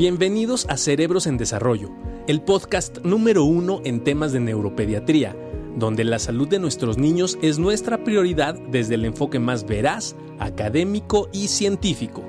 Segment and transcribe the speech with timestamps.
[0.00, 1.90] Bienvenidos a Cerebros en Desarrollo,
[2.26, 5.36] el podcast número uno en temas de neuropediatría,
[5.76, 11.28] donde la salud de nuestros niños es nuestra prioridad desde el enfoque más veraz, académico
[11.34, 12.22] y científico.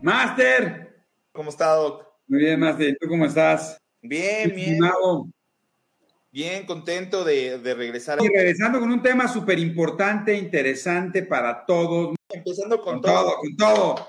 [0.00, 1.04] Master.
[1.32, 2.02] ¿Cómo está, Doc?
[2.28, 2.96] Muy bien, Master.
[2.98, 3.78] ¿Tú cómo estás?
[4.00, 4.80] Bien, bien.
[6.32, 8.18] Bien, contento de, regresar.
[8.22, 12.14] Y regresando con un tema súper importante, interesante para todos.
[12.28, 13.36] Empezando con, todo.
[13.36, 14.08] Con todo.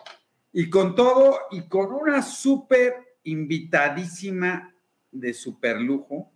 [0.51, 4.73] Y con todo, y con una súper invitadísima
[5.11, 6.29] de súper lujo.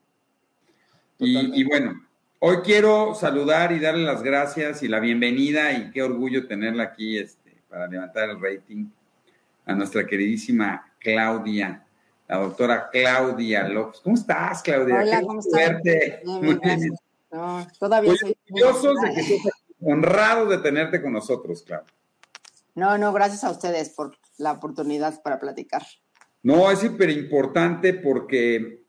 [1.19, 2.07] Y, y, bueno,
[2.39, 7.17] hoy quiero saludar y darle las gracias y la bienvenida, y qué orgullo tenerla aquí
[7.17, 8.85] este, para levantar el rating,
[9.65, 11.85] a nuestra queridísima Claudia
[12.31, 13.99] la doctora Claudia López.
[14.01, 15.01] ¿Cómo estás, Claudia?
[15.01, 15.81] Hola, ¿cómo estás?
[16.23, 16.95] Muy bien.
[17.29, 19.51] No, todavía soy orgullosos de que estés
[19.81, 21.93] honrado de tenerte con nosotros, Claudia.
[22.73, 25.83] No, no, gracias a ustedes por la oportunidad para platicar.
[26.41, 28.85] No, es súper importante porque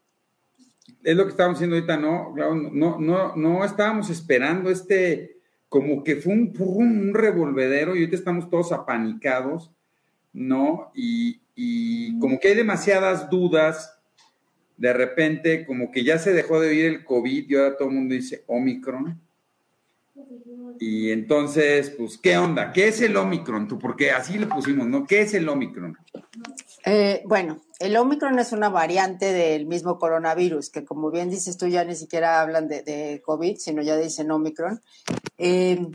[1.02, 2.32] es lo que estábamos diciendo ahorita, ¿no?
[2.36, 8.48] No, no, no estábamos esperando este, como que fue un, un revolvedero y ahorita estamos
[8.48, 9.72] todos apanicados,
[10.32, 10.92] ¿no?
[10.94, 13.98] Y, y como que hay demasiadas dudas,
[14.76, 17.94] de repente como que ya se dejó de oír el COVID y ahora todo el
[17.94, 19.20] mundo dice Omicron.
[20.78, 22.72] Y entonces, pues, ¿qué onda?
[22.72, 23.68] ¿Qué es el Omicron?
[23.68, 25.06] Tú, porque así le pusimos, ¿no?
[25.06, 25.96] ¿Qué es el Omicron?
[26.84, 31.68] Eh, bueno, el Omicron es una variante del mismo coronavirus, que como bien dices tú,
[31.68, 34.80] ya ni siquiera hablan de, COVID, sino ya dicen Omicron.
[35.38, 35.86] Eh,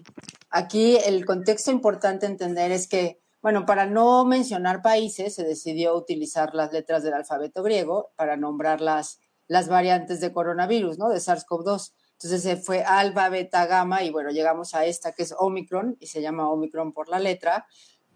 [0.49, 6.53] aquí el contexto importante entender es que bueno, para no mencionar países, se decidió utilizar
[6.53, 11.07] las letras del alfabeto griego para nombrar las, las variantes de coronavirus, ¿no?
[11.07, 11.93] De SARS-CoV-2.
[12.11, 16.07] Entonces se fue alfa, beta, gamma y bueno, llegamos a esta que es Omicron y
[16.07, 17.67] se llama Omicron por la letra,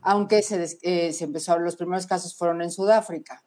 [0.02, 3.46] aunque se, eh, empezó, los primeros casos fueron en Sudáfrica.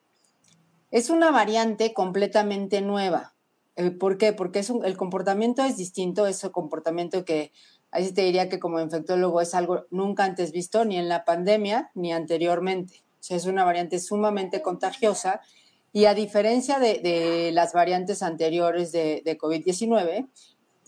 [0.91, 3.35] Es una variante completamente nueva.
[3.77, 4.33] Eh, ¿Por qué?
[4.33, 7.53] Porque el comportamiento es distinto, es el comportamiento que
[7.95, 11.93] Ahí te diría que como infectólogo es algo nunca antes visto, ni en la pandemia,
[11.95, 13.05] ni anteriormente.
[13.21, 15.41] O sea, es una variante sumamente contagiosa
[15.95, 20.29] y a diferencia de, las variantes anteriores de, COVID-19,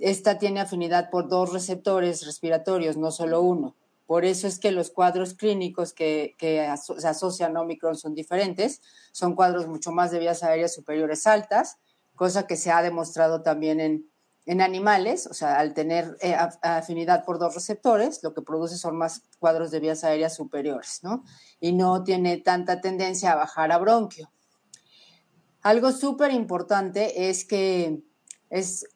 [0.01, 3.77] esta tiene afinidad por dos receptores respiratorios, no solo uno.
[4.09, 9.37] Por eso es que los cuadros clínicos que, se asocian a Omicron son diferentes, son
[9.37, 11.79] cuadros mucho más de vías aéreas superiores altas,
[12.17, 14.11] cosa que se ha demostrado también en,
[14.47, 18.97] en animales, o sea, al tener eh, afinidad por dos receptores, lo que produce son
[18.97, 21.25] más cuadros de vías aéreas superiores, ¿no?
[21.59, 24.31] Y no tiene tanta tendencia a bajar a bronquio.
[25.63, 28.05] Algo súper importante es que
[28.49, 28.87] es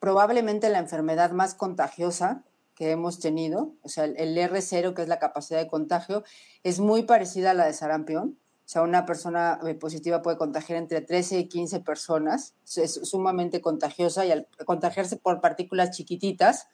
[0.00, 2.42] probablemente la enfermedad más contagiosa
[2.74, 6.24] que hemos tenido, o sea, el R0, que es la capacidad de contagio,
[6.64, 8.36] es muy parecida a la de sarampión,
[8.68, 12.52] o sea, una persona eh, positiva puede contagiar entre 13 y 15 personas.
[12.76, 16.68] Es sumamente contagiosa y al contagiarse por partículas chiquititas,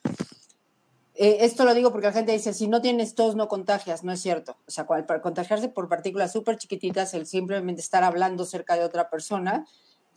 [1.13, 4.03] eh, esto lo digo porque la gente dice, si no tienes tos, no contagias.
[4.03, 4.57] No es cierto.
[4.67, 9.09] O sea, para contagiarse por partículas súper chiquititas, el simplemente estar hablando cerca de otra
[9.09, 9.65] persona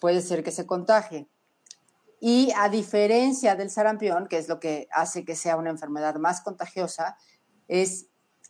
[0.00, 1.28] puede ser que se contagie.
[2.18, 6.40] Y a diferencia del sarampión, que es lo que hace que sea una enfermedad más
[6.40, 7.16] contagiosa,
[7.68, 8.08] es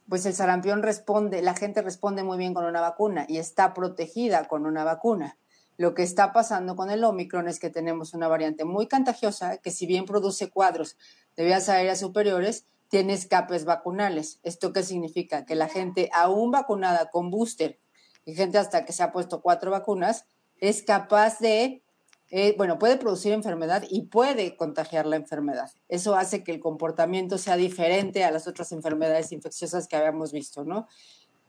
[0.08, 4.48] pues el sarampión responde, la gente responde muy bien con una vacuna y está protegida
[4.48, 5.38] con una vacuna.
[5.76, 9.70] Lo que está pasando con el Omicron es que tenemos una variante muy contagiosa que
[9.70, 10.96] si bien produce cuadros
[11.36, 14.40] de vías aéreas superiores, tiene escapes vacunales.
[14.42, 15.44] ¿Esto qué significa?
[15.44, 17.78] Que la gente aún vacunada con booster
[18.24, 20.24] y gente hasta que se ha puesto cuatro vacunas
[20.58, 21.82] es capaz de
[22.30, 25.70] eh, bueno, puede producir enfermedad y puede contagiar la enfermedad.
[25.88, 30.64] Eso hace que el comportamiento sea diferente a las otras enfermedades infecciosas que habíamos visto,
[30.64, 30.86] ¿no?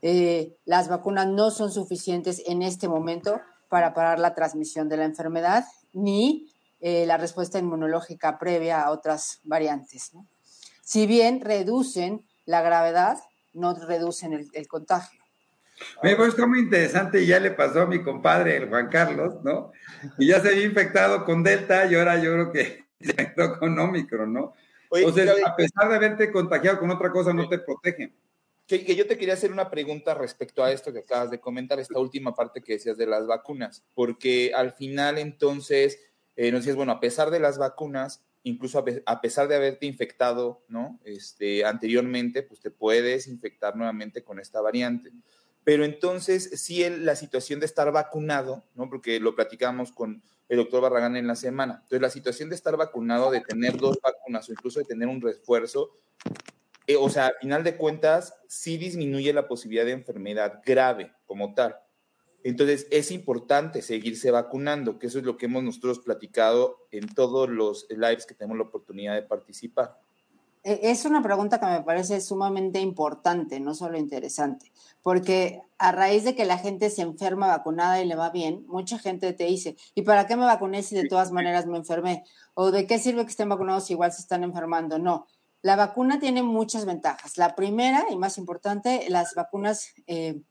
[0.01, 5.03] Eh, las vacunas no son suficientes en este momento para parar la transmisión de la
[5.03, 6.49] enfermedad ni
[6.79, 10.13] eh, la respuesta inmunológica previa a otras variantes.
[10.81, 13.17] Si bien reducen la gravedad,
[13.51, 15.18] no reducen el contagio.
[16.03, 19.35] Me pues está muy interesante y ya le pasó a mi compadre, el Juan Carlos,
[19.43, 19.71] ¿no?
[20.17, 23.77] Y ya se había infectado con Delta y ahora yo creo que se infectó con
[23.77, 24.53] Omicron, ¿no?
[24.91, 28.15] Entonces, a pesar de haberte contagiado con otra cosa, no te protegen.
[28.65, 31.79] Que, que, yo te quería hacer una pregunta respecto a esto que acabas de comentar,
[31.79, 35.99] esta última parte que decías de las vacunas, porque al final entonces
[36.35, 40.63] eh, nos decías, bueno, a pesar de las vacunas, incluso a, pesar de haberte infectado,
[40.69, 40.97] ¿no?
[41.03, 45.11] Este, anteriormente, pues te puedes infectar nuevamente con esta variante.
[45.69, 48.89] Pero entonces, sí, la situación de estar vacunado, ¿no?
[48.89, 51.81] Porque lo platicamos con el doctor Barragán en la semana.
[51.83, 55.21] Entonces, la situación de estar vacunado, de tener dos vacunas o incluso de tener un
[55.21, 55.95] refuerzo,
[56.87, 61.53] eh, o sea, al final de cuentas, sí disminuye la posibilidad de enfermedad grave como
[61.53, 61.75] tal.
[62.43, 67.47] Entonces, es importante seguirse vacunando, que eso es lo que hemos nosotros platicado en todos
[67.47, 69.99] los lives que tenemos la oportunidad de participar.
[70.63, 74.71] E, es una pregunta que me parece sumamente importante, no solo interesante,
[75.01, 78.99] porque a raíz de que la gente se enferma vacunada y le va bien, mucha
[78.99, 82.23] gente te dice, ¿y para qué me vacuné si de todas maneras me enfermé?
[82.53, 84.99] ¿O de qué sirve que estén vacunados si igual se están enfermando?
[84.99, 85.27] No,
[85.61, 87.37] la vacuna tiene muchas ventajas.
[87.37, 90.41] La primera y más importante, las vacunas, eh,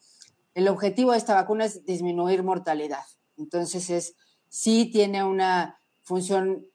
[0.54, 3.04] el objetivo de esta vacuna es disminuir mortalidad.
[3.36, 4.16] Entonces, es,
[4.48, 6.66] sí tiene una función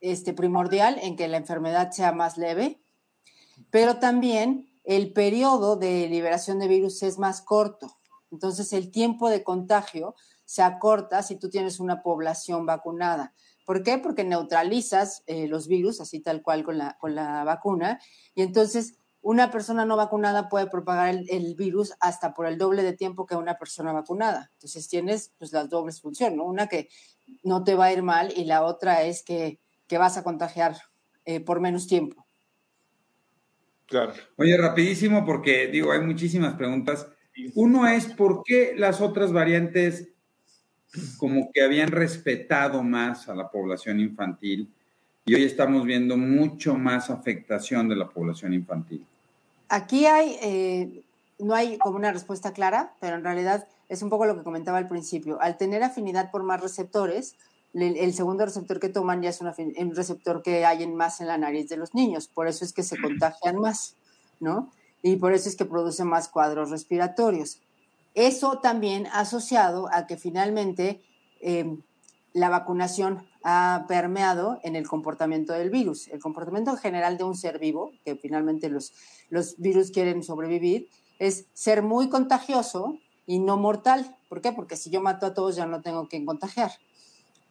[0.00, 2.81] este, primordial en que la enfermedad sea más leve
[3.70, 7.98] pero también el periodo de liberación de virus es más corto.
[8.30, 10.14] Entonces, el tiempo de contagio
[10.44, 13.34] se acorta si tú tienes una población vacunada.
[13.64, 13.98] ¿Por qué?
[13.98, 18.00] Porque neutralizas eh, los virus, así tal cual con la, con la vacuna,
[18.34, 22.92] y entonces una persona no vacunada puede propagar el, virus hasta por el doble de
[22.92, 24.50] tiempo que una persona vacunada.
[24.54, 26.88] Entonces tienes pues las dobles funciones, Una que
[27.44, 29.60] no te va a ir mal y la otra es que,
[29.90, 30.74] vas a contagiar
[31.26, 32.26] eh, por menos tiempo.
[34.36, 37.06] Oye, rapidísimo, porque digo, hay muchísimas preguntas.
[37.54, 40.08] Uno es, ¿por qué las otras variantes
[41.16, 44.68] como que habían respetado más a la población infantil
[45.24, 49.06] y hoy estamos viendo mucho más afectación de la población infantil?
[49.68, 51.02] Aquí hay, eh,
[51.38, 54.78] no hay como una respuesta clara, pero en realidad es un poco lo que comentaba
[54.78, 55.40] al principio.
[55.40, 57.36] Al tener afinidad por más receptores,
[57.74, 61.38] el segundo receptor que toman ya es un receptor que hay en más en la
[61.38, 63.96] nariz de los niños, por eso es que se contagian más,
[64.40, 64.70] ¿no?
[65.02, 67.60] Y por eso es que producen más cuadros respiratorios.
[68.14, 71.02] Eso también asociado a que finalmente
[71.40, 71.82] em,
[72.32, 76.08] la vacunación ha permeado en el comportamiento del virus.
[76.08, 78.92] El comportamiento general de un ser vivo, que finalmente los,
[79.58, 84.16] virus quieren sobrevivir, es ser muy contagioso y no mortal.
[84.28, 84.52] ¿Por qué?
[84.52, 86.72] Porque si yo mato a todos ya no tengo que contagiar.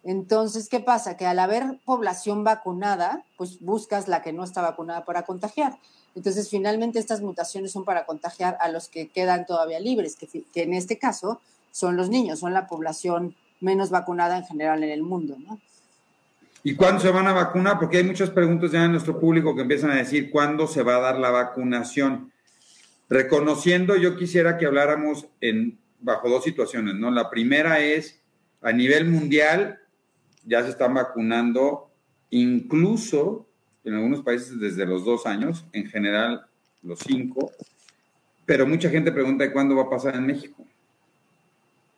[0.04, 1.16] Entonces, ¿qué pasa?
[1.16, 5.78] Que al haber población vacunada, pues buscas la que no está vacunada para contagiar.
[6.16, 10.74] Entonces, finalmente estas mutaciones son para contagiar a los que quedan todavía libres, que, en
[10.74, 11.40] este caso
[11.72, 15.60] son los niños, son la población menos vacunada en general en el mundo, ¿no?
[16.64, 17.80] ¿Y cuándo se van a vacunar?
[17.80, 20.98] Porque hay muchas preguntas ya en nuestro público que empiezan a decir cuándo se va
[20.98, 22.32] a dar la vacunación.
[23.10, 27.10] Reconociendo, yo quisiera que habláramos en, bajo dos situaciones, ¿no?
[27.10, 28.20] La primera es
[28.62, 29.81] a nivel mundial,
[30.46, 31.90] ya se están vacunando,
[32.30, 33.46] incluso
[33.84, 36.46] en algunos países desde los dos años, en general
[36.84, 37.52] los cinco,
[38.46, 40.66] pero mucha gente pregunta cuándo va a pasar en México.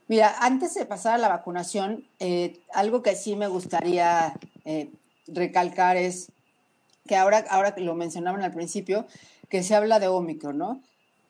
[0.07, 4.34] Mira, antes de pasar a la vacunación, eh, algo que sí me gustaría
[4.66, 4.92] eh,
[5.28, 6.31] recalcar es
[7.07, 9.07] que ahora, ahora que lo mencionaban al principio,
[9.50, 10.81] que se habla de Omicron, ¿no?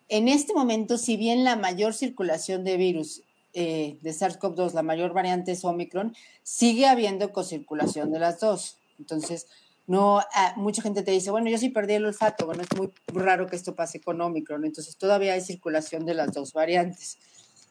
[0.10, 5.14] En este momento, si bien la mayor circulación de virus eh, de SARS-CoV-2, la mayor
[5.14, 8.78] variante es Omicron, sigue habiendo cocirculación de las dos.
[9.00, 9.48] Entonces,
[9.86, 12.92] no, ah, mucha gente te dice, bueno, yo sí perdí el olfato, bueno, es muy
[13.08, 17.18] raro que esto pase con Omicron, entonces todavía hay circulación de las dos variantes.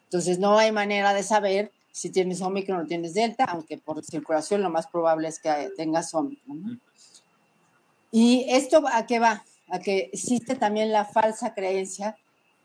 [0.04, 4.62] Entonces, no hay manera de saber si tienes Omicron o tienes Delta, aunque por circulación
[4.62, 6.80] lo más probable es que tengas Omicron.
[8.10, 9.44] ¿Y esto a qué va?
[9.68, 12.16] A que existe también la falsa creencia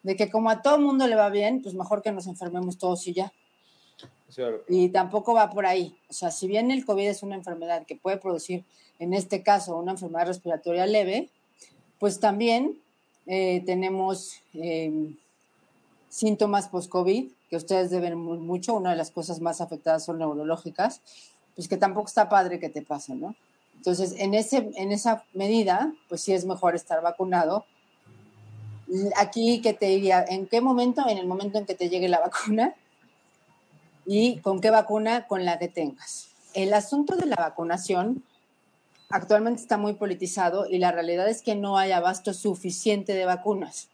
[0.08, 2.78] de que como a todo el mundo le va bien, pues mejor que nos enfermemos
[2.78, 3.34] todos y ya.
[4.70, 5.98] Y tampoco va por ahí.
[6.10, 8.64] O sea, si bien el COVID es una enfermedad que puede producir,
[9.00, 11.30] en este caso, una enfermedad respiratoria leve,
[12.00, 12.80] pues también
[13.26, 15.14] eh, tenemos eh,
[16.08, 18.76] síntomas post-COVID, que ustedes deben mucho.
[18.76, 21.02] Una de las cosas más afectadas son neurológicas,
[21.54, 23.36] pues que tampoco está padre que te pasen, ¿no?
[23.76, 27.66] Entonces, en, ese, en esa medida, pues sí es mejor estar vacunado
[29.16, 31.08] aquí que te diría, ¿en qué momento?
[31.08, 32.74] En el momento en que te llegue la vacuna
[34.06, 36.30] y con qué vacuna, con la que tengas.
[36.54, 38.24] El asunto de la vacunación
[39.10, 43.90] actualmente está muy politizado y la realidad es que no hay abasto suficiente de vacunas.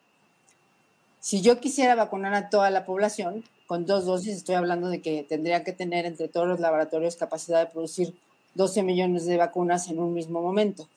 [1.19, 5.23] Si yo quisiera vacunar a toda la población con dos dosis, estoy hablando de que
[5.23, 8.13] tendría que tener entre todos los laboratorios capacidad de producir
[8.55, 10.87] 12 millones de vacunas en un mismo momento.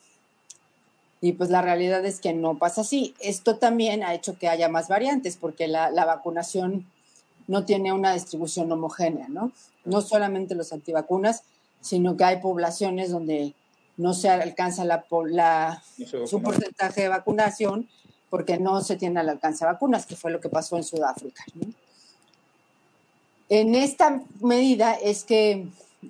[1.20, 3.14] Y pues la realidad es que no pasa así.
[3.20, 6.86] Esto también ha hecho que haya más variantes porque la, vacunación
[7.46, 9.52] no tiene una distribución homogénea, ¿no?
[9.84, 11.42] No solamente los antivacunas,
[11.80, 13.54] sino que hay poblaciones donde
[13.96, 15.82] no se alcanza la, la
[16.26, 17.88] su porcentaje de vacunación
[18.28, 21.44] porque no se tiene al alcance de vacunas, que fue lo que pasó en Sudáfrica.
[23.48, 25.68] En esta medida es que,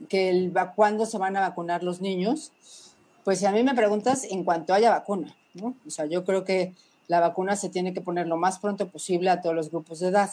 [0.09, 2.53] que el, cuándo se van a vacunar los niños.
[3.27, 5.35] Pues si a mí me preguntas, en cuanto haya vacuna.
[5.85, 6.75] O sea, yo creo que
[7.09, 10.11] la vacuna se tiene que poner lo más pronto posible a todos los grupos de
[10.11, 10.31] edad.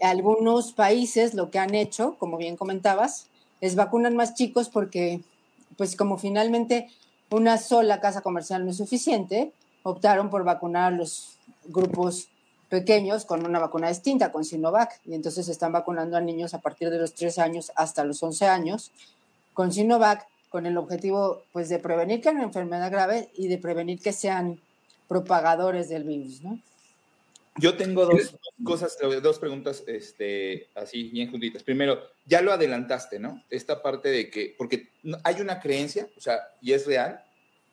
[0.00, 3.26] Algunos países lo que han hecho, como bien comentabas,
[3.60, 5.22] es vacunar más chicos porque,
[5.76, 6.86] pues como finalmente
[7.32, 9.52] una sola casa comercial no es suficiente,
[9.82, 12.28] optaron por vacunar a los grupos
[12.68, 16.90] pequeños con una vacuna distinta, con Sinovac, y entonces están vacunando a niños a partir
[16.90, 18.92] de los 3 años hasta los 11 años
[19.52, 23.58] con Sinovac, con el objetivo pues de prevenir que haya una enfermedad grave y de
[23.58, 24.60] prevenir que sean
[25.08, 26.60] propagadores del virus, ¿no?
[27.56, 31.64] Yo tengo dos, cosas, dos preguntas este, así bien juntitas.
[31.64, 33.42] Primero, ya lo adelantaste, ¿no?
[33.50, 34.90] Esta parte de que, porque
[35.24, 37.24] hay una creencia, o sea, y es real,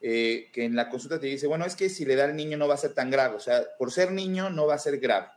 [0.01, 2.57] eh, que en la consulta te dice, bueno, es que si le da al niño
[2.57, 4.97] no va a ser tan grave, o sea, por ser niño no va a ser
[4.97, 5.27] grave.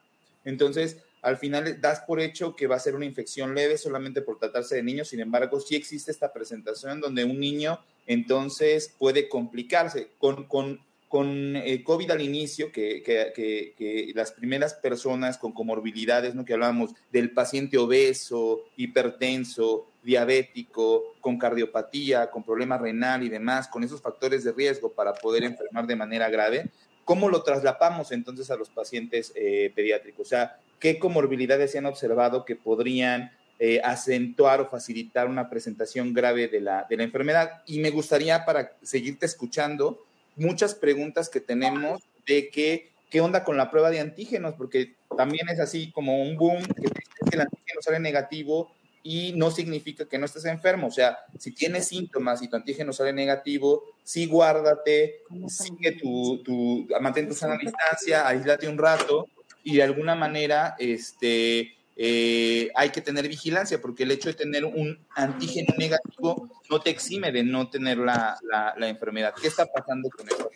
[0.46, 4.38] Entonces, al final das por hecho que va a ser una infección leve solamente por
[4.38, 10.10] tratarse de niño, sin embargo, sí existe esta presentación donde un niño entonces puede complicarse
[10.18, 10.80] con, con
[11.14, 16.44] con eh, COVID al inicio, que, que, las primeras personas con comorbilidades, ¿no?
[16.44, 23.84] que hablábamos del paciente obeso, hipertenso, diabético, con cardiopatía, con problema renal y demás, con
[23.84, 26.68] esos factores de riesgo para poder enfermar de manera grave,
[27.04, 30.26] ¿cómo lo traslapamos entonces a los pacientes eh, pediátricos?
[30.26, 36.12] O sea, ¿qué comorbilidades se han observado que podrían eh, acentuar o facilitar una presentación
[36.12, 37.62] grave de la, de la enfermedad?
[37.66, 40.04] Y me gustaría, para seguirte escuchando,
[40.36, 45.48] muchas preguntas que tenemos de que, qué onda con la prueba de antígenos, porque también
[45.48, 48.70] es así como un boom, que, el antígeno sale negativo
[49.02, 50.88] y no significa que no estés enfermo.
[50.88, 56.86] O sea, si tienes síntomas y tu antígeno sale negativo, sí guárdate, sigue tu, tu,
[57.00, 59.30] mantén tu sana distancia, aíslate un rato
[59.64, 64.64] y de alguna manera, este, eh, hay que tener vigilancia porque el hecho de tener
[64.64, 68.38] un antígeno negativo no te exime de no tener la,
[68.76, 69.32] la, enfermedad.
[69.40, 70.50] ¿Qué está pasando con eso?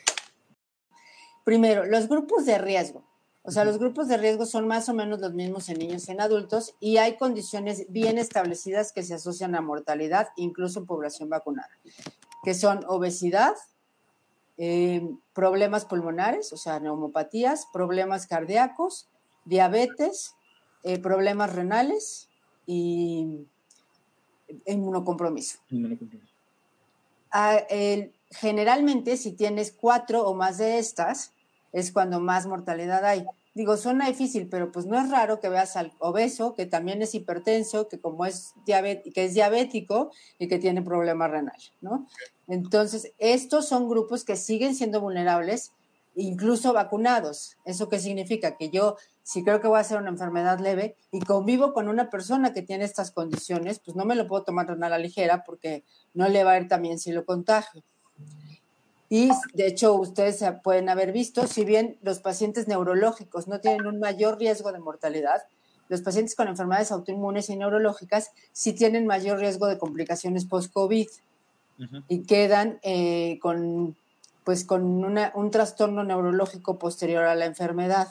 [1.45, 3.09] Primero, los grupos de riesgo.
[3.43, 6.13] O sea, los grupos de riesgo son más o menos los mismos en niños y
[6.13, 11.31] en adultos y hay condiciones bien establecidas que se asocian a mortalidad, incluso en población
[11.31, 11.71] vacunada,
[12.45, 13.55] que son obesidad,
[14.59, 19.09] eh, problemas pulmonares, o sea, neumopatías, problemas cardíacos,
[19.45, 20.35] diabetes,
[20.83, 22.29] eh, problemas renales
[22.67, 23.47] y
[24.67, 25.59] inmunocompromiso.
[25.71, 26.33] inmunocompromiso.
[27.31, 27.61] Ah,
[28.31, 31.33] generalmente, si tienes cuatro o más de estas,
[31.73, 33.25] es cuando más mortalidad hay.
[33.55, 37.15] Digo, suena difícil, pero pues no es raro que veas al obeso, que también es
[37.15, 42.07] hipertenso, que como es que es diabético y que tiene problema renal, ¿no?
[42.49, 45.73] Entonces, estos son grupos que siguen siendo vulnerables,
[46.17, 47.57] incluso vacunados.
[47.65, 48.57] ¿Eso qué significa?
[48.57, 48.97] Que yo
[49.29, 52.63] si creo que voy a ser una enfermedad leve y convivo con una persona que
[52.63, 56.45] tiene estas condiciones, pues no me lo puedo tomar a la ligera porque no le
[56.45, 57.83] va a ir también si lo contagio.
[59.11, 63.99] Y de hecho, ustedes pueden haber visto, si bien los pacientes neurológicos no tienen un
[63.99, 65.43] mayor riesgo de mortalidad,
[65.91, 71.07] los pacientes con enfermedades autoinmunes y neurológicas sí tienen mayor riesgo de complicaciones post-COVID
[72.09, 73.97] y quedan eh, con,
[74.45, 78.09] pues, con un trastorno neurológico posterior a la enfermedad.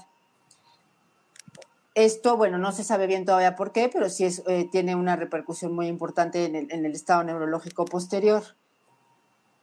[1.95, 5.15] Esto, bueno, no se sabe bien todavía por qué, pero sí es, eh, tiene una
[5.15, 8.43] repercusión muy importante en el, estado neurológico posterior.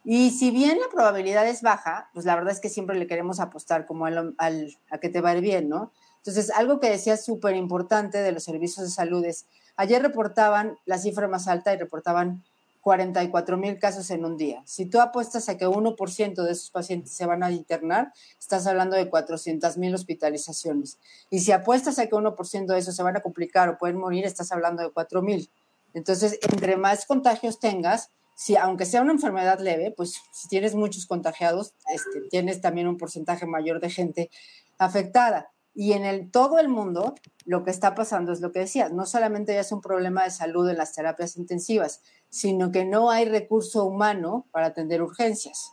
[0.03, 3.39] Y si bien la probabilidad es baja, pues la verdad es que siempre le queremos
[3.39, 5.93] apostar como al, a que te va bien, ¿no?
[6.17, 9.45] Entonces, algo que decía súper importante de los servicios de salud es,
[9.77, 12.43] ayer reportaban la cifra más alta y reportaban
[12.85, 14.61] 44 mil casos en un día.
[14.67, 18.95] Si tú apuestas a que 1% de esos pacientes se van a internar, estás hablando
[18.95, 20.99] de 400 mil hospitalizaciones.
[21.31, 24.23] Y si apuestas a que 1% de esos se van a complicar o pueden morir,
[24.23, 25.49] estás hablando de 4 mil.
[25.95, 31.07] Entonces, entre más contagios tengas, si, aunque sea una enfermedad leve, pues si tienes muchos
[31.07, 34.29] contagiados, este, tienes también un porcentaje mayor de gente
[34.77, 35.49] afectada.
[35.75, 37.15] Y en el, todo el mundo
[37.45, 40.67] lo que está pasando es lo que decías, no solamente es un problema de salud
[40.69, 45.71] en las terapias intensivas, sino que no hay recurso humano para atender urgencias.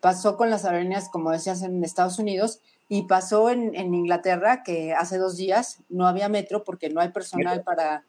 [0.00, 5.18] Pasó con las aerolíneas, como decías, en Estados Unidos y pasó en, Inglaterra que hace
[5.18, 8.04] dos días no había metro porque no hay personal para,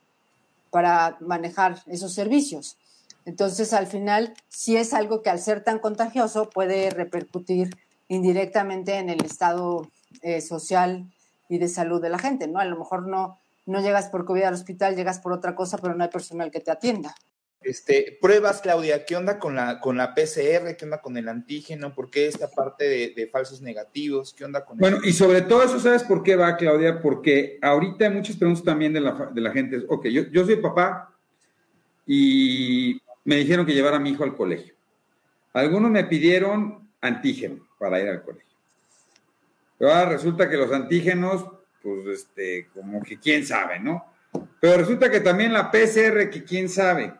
[0.69, 2.77] para manejar esos servicios.
[3.25, 7.75] Entonces, al final, sí es algo que al ser tan contagioso puede repercutir
[8.07, 9.89] indirectamente en el estado
[10.21, 11.11] eh, social
[11.49, 12.59] y de salud de la gente, ¿no?
[12.59, 15.95] A lo mejor no, no llegas por COVID al hospital, llegas por otra cosa, pero
[15.95, 17.15] no hay personal que te atienda.
[17.65, 20.75] Este, pruebas, Claudia, ¿qué onda con la, con la PCR?
[20.77, 21.95] ¿Qué onda con el antígeno?
[21.95, 22.85] ¿Por qué esta parte
[23.15, 24.35] de, falsos negativos?
[24.35, 27.01] ¿Qué onda con Bueno, y sobre todo eso, ¿sabes por qué va, Claudia?
[27.01, 29.83] Porque ahorita hay muchas preguntas también de la, de la gente.
[29.87, 31.11] Ok, yo, yo soy papá
[32.05, 34.75] y me dijeron que llevara a mi hijo al colegio.
[35.53, 38.54] Algunos me pidieron antígeno para ir al colegio.
[39.77, 41.45] Pero ahora resulta que los antígenos,
[41.81, 44.05] pues, este, como que quién sabe, ¿no?
[44.59, 47.13] Pero resulta que también la PCR, que quién sabe.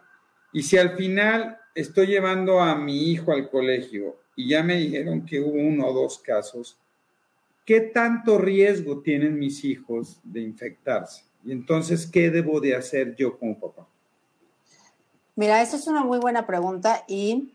[0.54, 5.26] Y si al final estoy llevando a mi hijo al colegio y ya me dijeron
[5.26, 6.78] que hubo uno o dos casos,
[7.66, 11.24] ¿qué tanto riesgo tienen mis hijos de infectarse?
[11.44, 13.88] Y entonces, ¿qué debo de hacer yo como papá?
[15.36, 17.54] Mira, esa es una muy buena pregunta y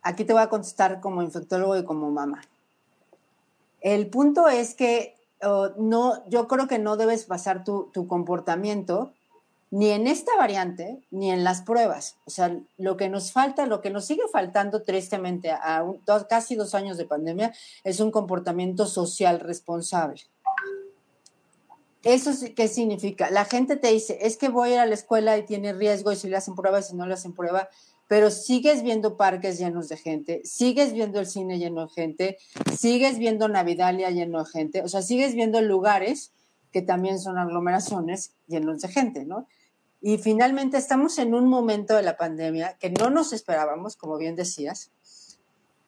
[0.00, 2.42] aquí te voy a contestar como infectólogo y como mamá.
[3.82, 9.12] El punto es que oh, no, yo creo que no debes basar tu, comportamiento
[9.70, 12.16] ni en esta variante, ni en las pruebas.
[12.26, 15.82] O sea, lo que nos falta, lo que nos sigue faltando tristemente a
[16.28, 20.20] casi dos años de pandemia es un comportamiento social responsable.
[22.04, 23.30] ¿Eso qué significa?
[23.30, 26.10] La gente te dice, es que voy a ir a la escuela y tiene riesgo
[26.10, 27.68] y si le hacen prueba y si no le hacen prueba,
[28.12, 32.36] pero sigues viendo parques llenos de gente, sigues viendo el cine lleno de gente,
[32.78, 36.30] sigues viendo Navidalia lleno de gente, o sea, sigues viendo lugares
[36.72, 39.46] que también son aglomeraciones llenos de gente, ¿no?
[40.02, 44.36] Y finalmente estamos en un momento de la pandemia que no nos esperábamos, como bien
[44.36, 44.90] decías,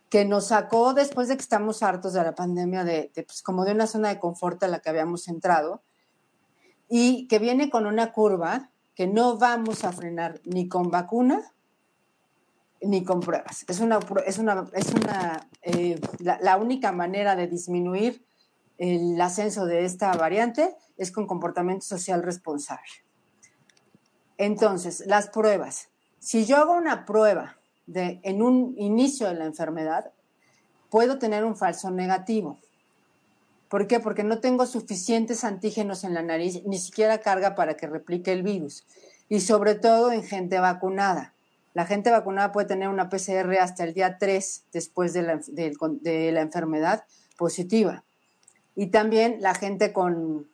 [0.08, 3.72] que nos sacó después de que estamos hartos de la pandemia, de, pues como de
[3.72, 5.82] una zona de confort a la que habíamos entrado,
[6.88, 11.53] y que viene con una curva que no vamos a frenar ni con vacuna
[12.86, 13.64] ni con pruebas.
[13.68, 18.24] Es una, es una, es una eh, la, única manera de disminuir
[18.78, 22.90] el ascenso de esta variante es con comportamiento social responsable.
[24.36, 25.88] Entonces, las pruebas.
[26.18, 30.10] Si yo hago una prueba de, en un inicio de la enfermedad,
[30.90, 32.58] puedo tener un falso negativo.
[33.68, 34.00] ¿Por qué?
[34.00, 38.42] Porque no tengo suficientes antígenos en la nariz, ni siquiera carga para que replique el
[38.42, 38.86] virus.
[39.28, 41.33] Y sobre todo en gente vacunada.
[41.74, 47.04] La gente vacunada puede tener una PCR hasta el día 3 después de la, enfermedad
[47.36, 48.04] positiva.
[48.76, 50.48] Y también la gente con,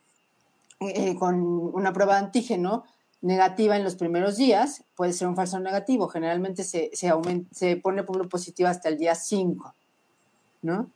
[0.79, 2.83] eh, con una prueba de antígeno
[3.21, 6.07] negativa en los primeros días, puede ser un falso negativo.
[6.07, 7.13] Generalmente se, se,
[7.51, 9.75] se pone positivo hasta el día 5,
[10.63, 10.89] ¿no?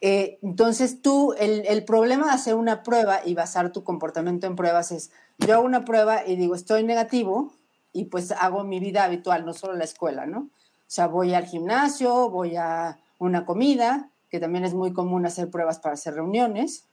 [0.00, 4.56] Eh, entonces tú, el, el, problema de hacer una prueba y basar tu comportamiento en
[4.56, 7.52] pruebas es, yo hago una prueba y digo, estoy negativo
[7.94, 10.40] y pues hago mi vida habitual, no solo la escuela, ¿no?
[10.40, 15.48] O sea, voy al gimnasio, voy a una comida, que también es muy común hacer
[15.48, 16.84] pruebas para hacer reuniones,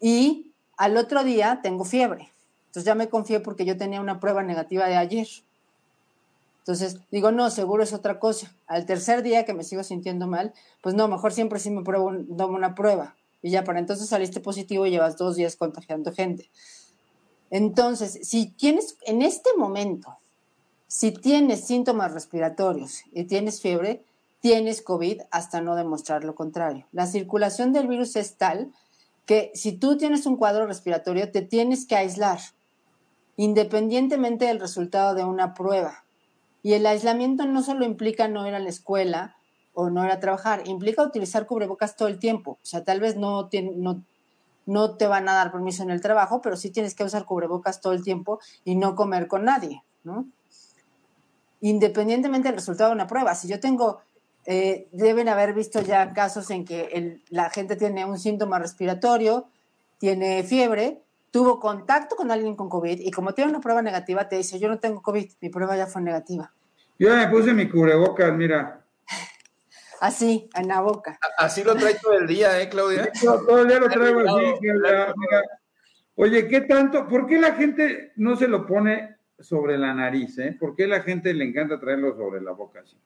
[0.00, 2.32] y al otro día tengo fiebre
[2.72, 5.28] entonces ya me confié porque yo tenía una prueba negativa de ayer.
[6.60, 8.50] Entonces digo, no, seguro es otra cosa.
[8.66, 12.10] Al tercer día que me sigo sintiendo mal, pues no, mejor siempre sí me pruebo,
[12.34, 13.14] tomo una prueba.
[13.42, 16.48] Y ya para entonces saliste positivo y llevas dos días contagiando gente.
[17.52, 20.16] Entonces, si tienes en este momento,
[20.86, 24.02] si tienes síntomas respiratorios y tienes fiebre,
[24.40, 26.86] tienes COVID hasta no demostrar lo contrario.
[26.92, 28.72] La circulación del virus es tal
[29.26, 32.40] que si tú tienes un cuadro respiratorio, te tienes que aislar
[33.36, 36.04] independientemente del resultado de una prueba.
[36.62, 39.36] Y el aislamiento no solo implica no ir a la escuela
[39.74, 42.52] o no ir a trabajar, implica utilizar cubrebocas todo el tiempo.
[42.52, 44.02] O sea, tal vez no, no,
[44.66, 47.80] no te van a dar permiso en el trabajo, pero sí tienes que usar cubrebocas
[47.80, 50.26] todo el tiempo y no comer con nadie, ¿no?
[51.60, 53.34] Independientemente del resultado de una prueba.
[53.34, 54.00] Si yo tengo,
[54.46, 59.46] eh, deben haber visto ya casos en que la gente tiene un síntoma respiratorio,
[59.98, 64.36] tiene fiebre, tuvo contacto con alguien con COVID y como tiene una prueba negativa, te
[64.36, 66.52] dice, yo no tengo COVID, mi prueba ya fue negativa.
[66.98, 68.81] Yo me puse mi cubrebocas, mira.
[70.02, 71.16] Así, en la boca.
[71.38, 73.08] Así lo trae todo el día, ¿eh, Claudia?
[73.22, 74.68] Todo, el día lo traigo así.
[76.16, 77.06] Oye, ¿qué tanto?
[77.06, 80.56] ¿Por qué la gente no se lo pone sobre la nariz, eh?
[80.58, 82.96] ¿Por qué la gente le encanta traerlo sobre la boca así?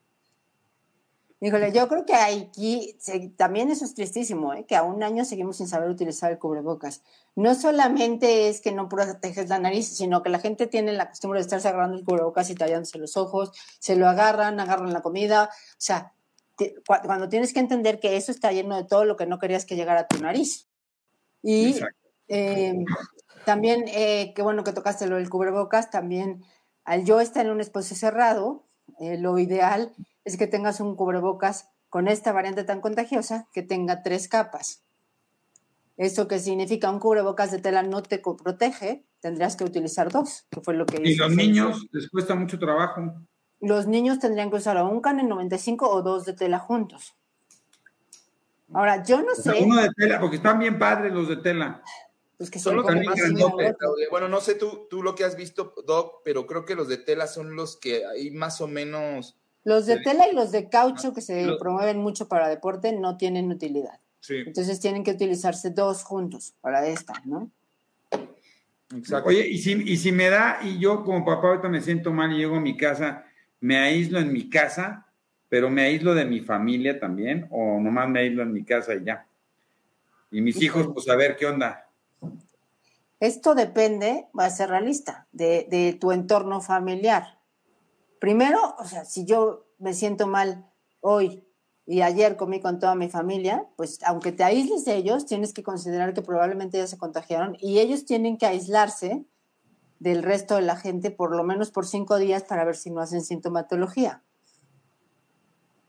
[1.39, 2.97] Híjole, yo creo que aquí
[3.37, 4.65] también eso es tristísimo, ¿eh?
[4.67, 7.03] que a un año seguimos sin saber utilizar el cubrebocas.
[7.35, 11.41] No solamente es que no proteges la nariz, sino que la gente tiene la costumbre
[11.41, 15.51] de estarse agarrando el cubrebocas y tallándose los ojos, se lo agarran, agarran la comida.
[15.53, 16.15] O sea,
[16.87, 19.77] cuando tienes que entender que eso está lleno de todo lo que no querías que
[19.77, 20.69] llegara a tu nariz.
[21.42, 21.77] Y
[22.29, 22.85] eh,
[23.45, 26.45] también, eh, qué bueno que tocaste lo del cubrebocas, también
[26.85, 28.64] al yo estar en un espacio cerrado,
[29.01, 29.92] eh, lo ideal
[30.25, 34.85] es que tengas un cubrebocas con esta variante tan contagiosa que tenga tres capas.
[35.97, 40.61] Eso que significa un cubrebocas de tela no te protege, tendrías que utilizar dos, que
[40.61, 43.14] fue lo que Y los niños les cuesta mucho trabajo.
[43.61, 47.14] Los niños tendrían que usar un KN95 o dos de tela juntos.
[48.73, 49.53] Ahora, yo no sé.
[49.62, 51.83] uno de tela, porque están bien padres los de tela.
[52.37, 53.19] Pues que son, los que más
[54.11, 56.99] Bueno, no sé tú, tú lo que has visto, Doc, pero creo que los de
[56.99, 59.38] tela son los que hay más o menos.
[59.64, 63.51] Los de tela y los de caucho que se promueven mucho para deporte no tienen
[63.51, 64.01] utilidad.
[64.21, 64.37] Sí.
[64.47, 67.51] Entonces tienen que utilizarse dos juntos para esta, ¿no?
[68.95, 69.31] Exacto.
[69.31, 72.33] Oye, y si, y si me da, y yo como papá ahorita me siento mal
[72.33, 73.26] y llego a mi casa,
[73.61, 75.07] me aíslo en mi casa,
[75.49, 79.05] pero me aíslo de mi familia también, o nomás me aíslo en mi casa y
[79.05, 79.27] ya.
[80.31, 81.88] Y mis hijos, pues a ver qué onda.
[83.21, 87.38] Esto depende, va a ser realista, de, de tu entorno familiar.
[88.21, 90.66] Primero, o sea, si yo me siento mal
[91.01, 91.45] hoy
[91.87, 95.62] y ayer comí con toda mi familia, pues aunque te aísles de ellos, tienes que
[95.62, 99.25] considerar que probablemente ya se contagiaron y ellos tienen que aislarse
[99.99, 103.01] del resto de la gente por lo menos por cinco días para ver si no
[103.01, 104.23] hacen sintomatología.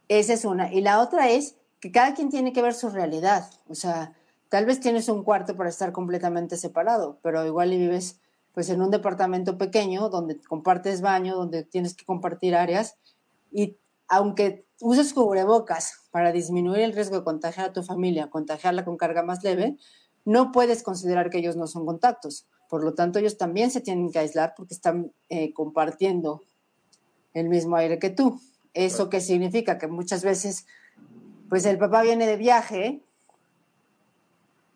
[0.07, 0.71] Esa es una.
[0.73, 3.49] Y la otra es que cada quien tiene que ver su realidad.
[3.67, 4.13] O sea,
[4.49, 8.19] tal vez tienes un cuarto para estar completamente separado, pero igual y vives
[8.53, 12.97] pues en un departamento pequeño donde compartes baño, donde tienes que compartir áreas
[13.51, 18.97] y aunque uses cubrebocas para disminuir el riesgo de contagiar a tu familia, contagiarla con
[18.97, 19.77] carga más leve,
[20.27, 22.45] no puedes considerar que ellos no son contactos.
[22.67, 26.43] Por lo tanto, ellos también se tienen que aislar porque están eh, compartiendo
[27.33, 28.41] el mismo aire que tú.
[28.73, 29.77] ¿Eso qué significa?
[29.77, 30.65] Que muchas veces,
[31.47, 33.01] pues el papá viene de viaje,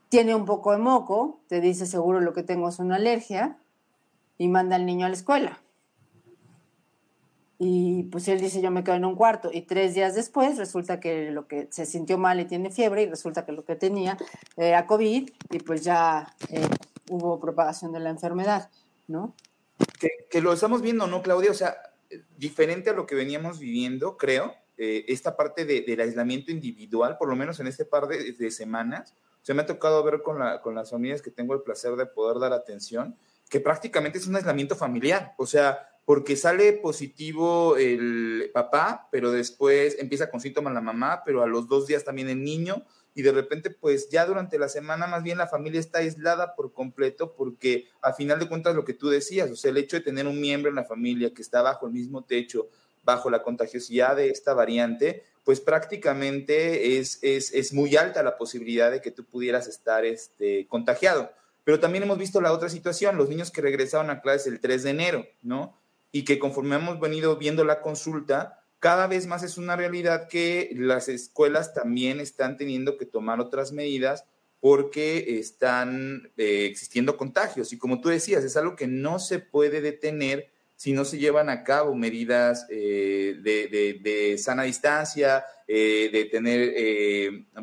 [0.08, 3.60] tiene un poco de moco, te dice seguro lo que tengo es una alergia
[4.38, 5.62] y manda al niño a la escuela.
[7.64, 9.52] Y pues él dice, yo me quedo en un cuarto.
[9.54, 13.06] Y tres días después resulta que lo que se sintió mal y tiene fiebre y
[13.06, 14.18] resulta que lo que tenía
[14.58, 16.68] era COVID y pues ya eh,
[17.12, 18.72] hubo propagación de la enfermedad,
[19.08, 19.36] ¿no?
[20.00, 21.52] Que, que, lo estamos viendo, ¿no, Claudia?
[21.52, 21.78] O sea,
[22.36, 27.30] diferente a lo que veníamos viviendo, creo, eh, esta parte de, del aislamiento individual, por
[27.30, 30.64] lo menos en este par de, de semanas, se me ha tocado ver con, la,
[30.64, 33.16] con las familias que tengo el placer de poder dar atención,
[33.52, 35.36] que prácticamente es un aislamiento familiar.
[35.38, 41.44] O sea, porque sale positivo el papá, pero después empieza con síntomas la mamá, pero
[41.44, 42.84] a los dos días también el niño,
[43.14, 46.74] y de repente pues ya durante la semana más bien la familia está aislada por
[46.74, 50.04] completo porque a final de cuentas lo que tú decías, o sea, el hecho de
[50.04, 52.70] tener un miembro en la familia que está bajo el mismo techo,
[53.04, 58.92] bajo la contagiosidad de esta variante, pues prácticamente es, es, es muy alta la posibilidad
[58.92, 61.32] de que tú pudieras estar este, contagiado.
[61.64, 64.84] Pero también hemos visto la otra situación, los niños que regresaron a clases el 3
[64.84, 65.81] de enero, ¿no?
[66.12, 70.72] Y que conforme hemos venido viendo la consulta, cada vez más es una realidad que
[70.76, 74.26] las escuelas también están teniendo que tomar otras medidas
[74.60, 77.74] porque están eh, existiendo contagios.
[77.74, 81.50] Y como tú decías, es algo que no se puede detener si no se llevan
[81.50, 86.74] a cabo medidas eh, de, sana distancia, eh, de tener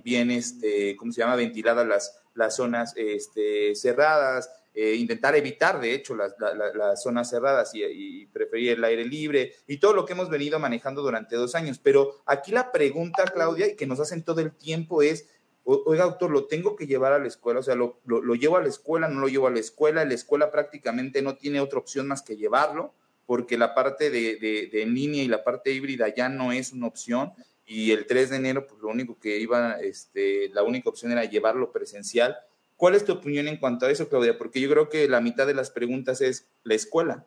[0.05, 5.93] bien, este, ¿cómo se llama?, ventiladas las, las zonas este, cerradas, eh, intentar evitar, de
[5.93, 10.61] hecho, las, zonas cerradas y, preferir el aire libre y todo lo que hemos venido
[10.61, 11.81] manejando durante dos años.
[11.83, 15.27] Pero aquí la pregunta, Claudia, y que nos hacen todo el tiempo es,
[15.65, 17.59] oiga, doctor, ¿lo tengo que llevar a la escuela?
[17.59, 19.09] O sea, ¿lo, lo, llevo a la escuela?
[19.09, 20.05] ¿No lo llevo a la escuela?
[20.05, 22.95] La escuela prácticamente no tiene otra opción más que llevarlo,
[23.27, 26.87] porque la parte de, de, en línea y la parte híbrida ya no es una
[26.87, 27.33] opción.
[27.67, 31.25] Y el 3 de enero, pues lo único que iba, este, la única opción era
[31.25, 32.37] llevarlo presencial
[32.79, 34.39] ¿Cuál es tu opinión en cuanto a eso, Claudia?
[34.39, 37.27] Porque yo creo que la mitad de las preguntas es la escuela.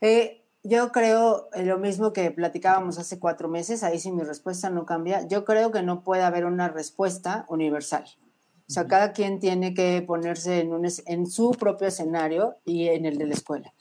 [0.00, 4.70] Eh, yo creo eh, lo mismo que platicábamos hace cuatro meses, ahí sí mi respuesta
[4.70, 5.28] no cambia.
[5.28, 8.06] Yo creo que no puede haber una respuesta universal.
[8.66, 13.04] O sea, cada quien tiene que ponerse en, un, en su propio escenario y en
[13.04, 13.74] el de la escuela.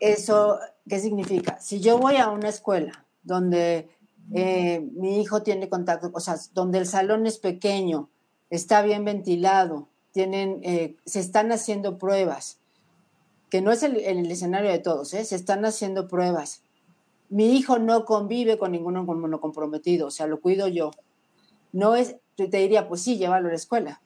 [0.00, 1.60] ¿Eso qué significa?
[1.60, 3.90] Si yo voy a una escuela donde
[4.34, 8.08] eh, mi hijo tiene contacto, o sea, donde el salón es pequeño,
[8.56, 12.58] está bien ventilado, tienen, eh, se están haciendo pruebas,
[13.50, 15.24] que no es el, el escenario de todos, ¿eh?
[15.24, 16.62] se están haciendo pruebas.
[17.28, 20.90] Mi hijo no convive con ninguno comprometido, o sea, lo cuido yo.
[21.72, 24.00] No es, te diría, pues sí, llévalo a la escuela.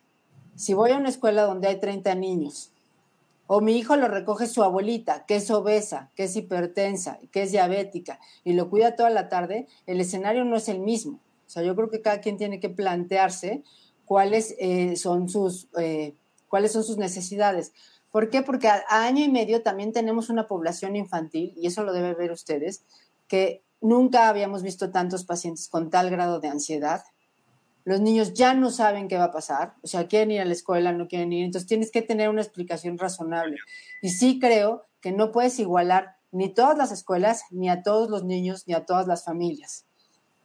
[0.55, 2.73] Si voy a una escuela donde hay 30 niños,
[3.47, 7.53] o mi hijo lo recoge su abuelita, que es obesa, que es hipertensa, que es
[7.53, 11.21] diabética, y lo cuida toda la tarde, el escenario no es el mismo.
[11.47, 13.63] O sea, yo creo que cada quien tiene que plantearse
[14.09, 16.15] cuáles, eh, son, sus, eh,
[16.49, 17.73] cuáles son sus necesidades.
[18.11, 18.41] ¿Por qué?
[18.41, 22.33] Porque a, año y medio también tenemos una población infantil, y eso lo deben ver
[22.33, 22.85] ustedes,
[23.29, 27.05] que nunca habíamos visto tantos pacientes con tal grado de ansiedad.
[27.85, 30.53] los niños ya no saben qué va a pasar, o sea, quieren ir a la
[30.53, 33.57] escuela, no quieren ir, entonces tienes que tener una explicación razonable.
[34.03, 38.25] Y sí creo que no puedes igualar ni todas las escuelas, ni a todos los
[38.25, 39.88] niños, ni a todas las familias.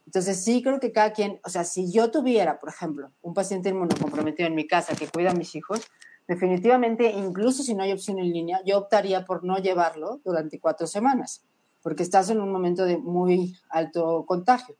[0.06, 3.70] Entonces sí creo que cada quien, o sea, si yo tuviera, por ejemplo, un paciente
[3.70, 5.80] inmunocomprometido en mi casa que cuida a mis hijos,
[6.28, 10.86] definitivamente, incluso si no hay opción en línea, yo optaría por no llevarlo durante cuatro
[10.86, 11.42] semanas,
[11.82, 14.76] porque estás en un momento de muy alto contagio.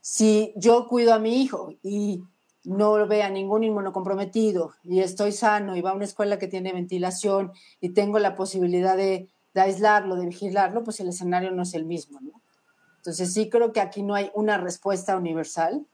[0.00, 2.22] Si yo cuido a mi hijo y
[2.64, 7.52] no vea ningún inmunocomprometido y estoy sano y va a una escuela que tiene ventilación
[7.80, 11.84] y tengo la posibilidad de, de aislarlo, de vigilarlo, pues el escenario no es el
[11.84, 12.40] mismo, ¿no?
[13.00, 15.86] Entonces sí creo que aquí no hay una respuesta universal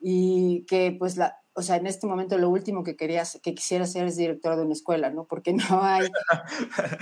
[0.00, 3.86] y que pues la, o sea, en este momento lo último que querías, que quisiera
[3.86, 5.24] ser es director de una escuela, ¿no?
[5.24, 6.10] Porque no hay,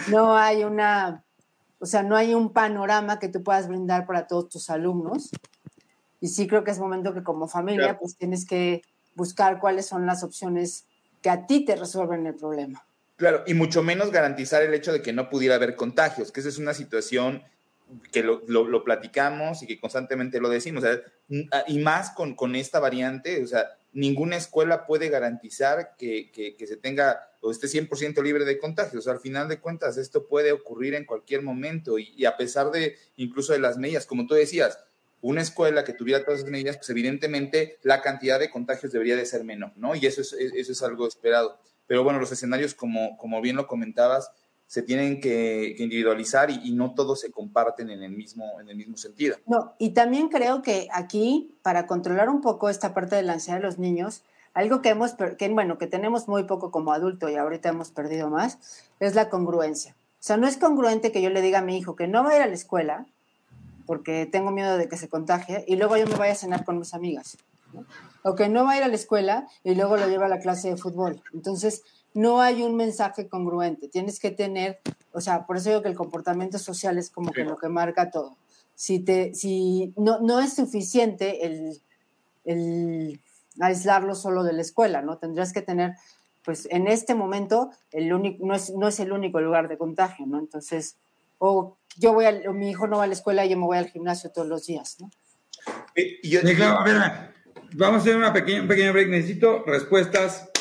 [0.08, 1.24] no hay una,
[1.78, 5.30] o sea, no hay un panorama que tú puedas brindar para todos tus alumnos.
[6.20, 7.98] Y sí creo que es momento que como familia, claro.
[8.00, 8.82] pues tienes que
[9.14, 10.87] buscar cuáles son las opciones
[11.20, 12.85] que a ti te resuelven el problema.
[13.16, 16.48] Claro, y mucho menos garantizar el hecho de que no pudiera haber contagios, que esa
[16.48, 17.44] es una situación
[18.11, 20.85] que lo, lo, platicamos y que constantemente lo decimos,
[21.66, 26.76] y más con, con, esta variante, o sea, ninguna escuela puede garantizar que, que, se
[26.76, 29.09] tenga o esté 100% libre de contagios.
[29.09, 33.52] Al final de cuentas, esto puede ocurrir en cualquier momento y, a pesar de incluso
[33.52, 34.78] de las medidas, como tú decías,
[35.20, 39.26] una escuela que tuviera todas esas medidas, pues evidentemente la cantidad de contagios debería de
[39.26, 39.94] ser menor, ¿no?
[39.94, 41.59] Y eso es, eso es algo esperado.
[41.87, 44.31] Pero bueno, los escenarios, como, como bien lo comentabas,
[44.72, 48.96] se tienen que, individualizar y, no todos se comparten en el, mismo, en el mismo
[48.96, 49.37] sentido.
[49.44, 53.58] No, y también creo que aquí, para controlar un poco esta parte de la ansiedad
[53.58, 54.22] de los niños,
[54.54, 58.30] algo que hemos, que, bueno, que tenemos muy poco como adulto y ahorita hemos perdido
[58.30, 59.92] más, es la congruencia.
[59.92, 62.30] O sea, no es congruente que yo le diga a mi hijo que no va
[62.30, 63.04] a ir a la escuela
[63.85, 66.78] porque tengo miedo de que se contagie y luego yo me vaya a cenar con
[66.78, 67.37] mis amigas.
[68.22, 70.38] O que no va a ir a la escuela y luego lo lleva a la
[70.38, 71.22] clase de fútbol.
[71.35, 71.82] Entonces,
[72.14, 73.88] no hay un mensaje congruente.
[73.88, 74.81] Tienes que tener,
[75.12, 78.11] o sea, por eso digo que el comportamiento social es como que lo que marca
[78.11, 78.37] todo.
[78.75, 81.81] Si, te, si no, no es suficiente el,
[82.44, 83.20] el
[83.61, 85.18] aislarlo solo de la escuela, ¿no?
[85.18, 85.94] Tendrías que tener,
[86.44, 90.27] pues en este momento, el único, no, es, no es el único lugar de contagio,
[90.27, 90.38] ¿no?
[90.38, 90.96] Entonces,
[91.38, 93.66] o yo voy a, o mi hijo no va a la escuela y yo me
[93.66, 95.11] voy al gimnasio todos los días, ¿no?
[95.94, 96.96] Y yo, claro, a ver,
[97.75, 99.09] vamos a hacer una pequeña, un pequeño break.
[99.09, 100.51] Necesito respuestas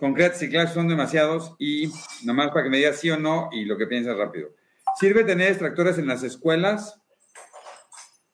[0.00, 1.88] concretas y claras son demasiados y
[2.24, 4.48] nada más para que me digas sí o no y lo que piensas rápido.
[4.98, 7.00] ¿Sirve tener extractores en las escuelas?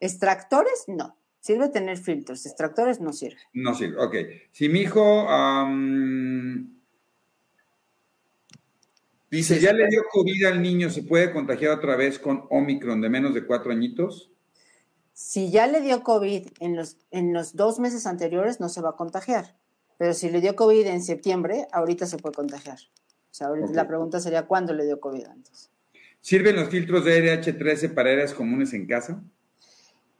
[0.00, 0.84] ¿Extractores?
[0.86, 1.18] No.
[1.40, 2.46] Sirve tener filtros.
[2.46, 3.38] Extractores no sirve.
[3.52, 4.16] No sirve, ok.
[4.52, 6.80] Si mi hijo um,
[9.30, 13.10] dice, ya le dio COVID al niño, ¿se puede contagiar otra vez con Omicron de
[13.10, 14.32] menos de cuatro añitos?
[15.12, 18.90] Si ya le dio COVID en los, en los dos meses anteriores, no se va
[18.90, 19.56] a contagiar.
[19.98, 22.78] Pero si le dio COVID en septiembre, ahorita se puede contagiar.
[23.30, 23.74] O sea, okay.
[23.74, 25.70] la pregunta sería cuándo le dio COVID antes.
[26.20, 29.22] ¿Sirven los filtros de RH13 para áreas comunes en casa?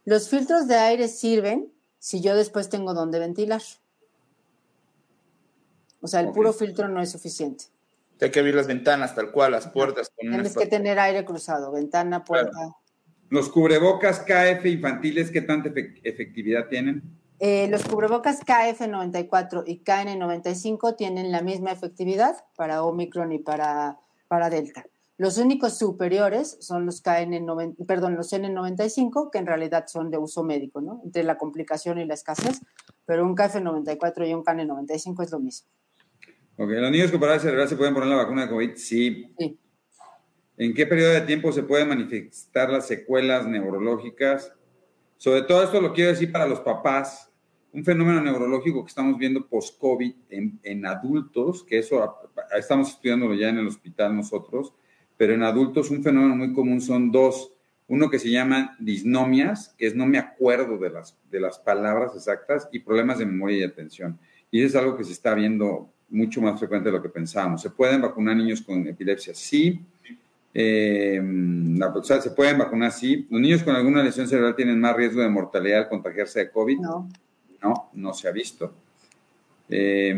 [0.05, 3.61] Los filtros de aire sirven si yo después tengo donde ventilar.
[6.01, 6.35] O sea, el okay.
[6.35, 7.65] puro filtro no es suficiente.
[8.21, 10.09] Hay que abrir las ventanas tal cual, las puertas.
[10.09, 12.51] Con Tienes que tener aire cruzado, ventana, puerta.
[12.51, 12.77] Claro.
[13.29, 15.71] ¿Los cubrebocas KF infantiles qué tanta
[16.03, 17.03] efectividad tienen?
[17.39, 24.49] Eh, los cubrebocas KF94 y KN95 tienen la misma efectividad para Omicron y para, para
[24.49, 24.85] Delta.
[25.17, 30.43] Los únicos superiores son los KN90, perdón, los N95, que en realidad son de uso
[30.43, 31.01] médico, ¿no?
[31.03, 32.61] Entre la complicación y la escasez,
[33.05, 35.69] pero un KF94 y un KN95 es lo mismo.
[36.57, 38.75] Ok, ¿los niños con parálisis cerebral se pueden poner la vacuna de COVID?
[38.75, 39.33] Sí.
[39.37, 39.59] sí.
[40.57, 44.53] ¿En qué periodo de tiempo se pueden manifestar las secuelas neurológicas?
[45.17, 47.31] Sobre todo esto lo quiero decir para los papás,
[47.73, 52.19] un fenómeno neurológico que estamos viendo post-COVID en, adultos, que eso
[52.57, 54.73] estamos estudiándolo ya en el hospital nosotros,
[55.17, 57.53] pero en adultos un fenómeno muy común son dos.
[57.87, 62.15] Uno que se llama disnomias, que es no me acuerdo de las, de las palabras
[62.15, 64.19] exactas, y problemas de memoria y atención.
[64.51, 67.61] Y es algo que se está viendo mucho más frecuente de lo que pensábamos.
[67.61, 69.33] ¿Se pueden vacunar niños con epilepsia?
[69.33, 69.81] Sí.
[70.59, 71.21] Eh,
[71.77, 73.27] la, o sea, se pueden vacunar, sí.
[73.29, 76.79] ¿Los niños con alguna lesión cerebral tienen más riesgo de mortalidad al contagiarse de COVID?
[76.79, 77.07] No.
[77.61, 78.73] No, no se ha visto.
[79.69, 80.15] Eh,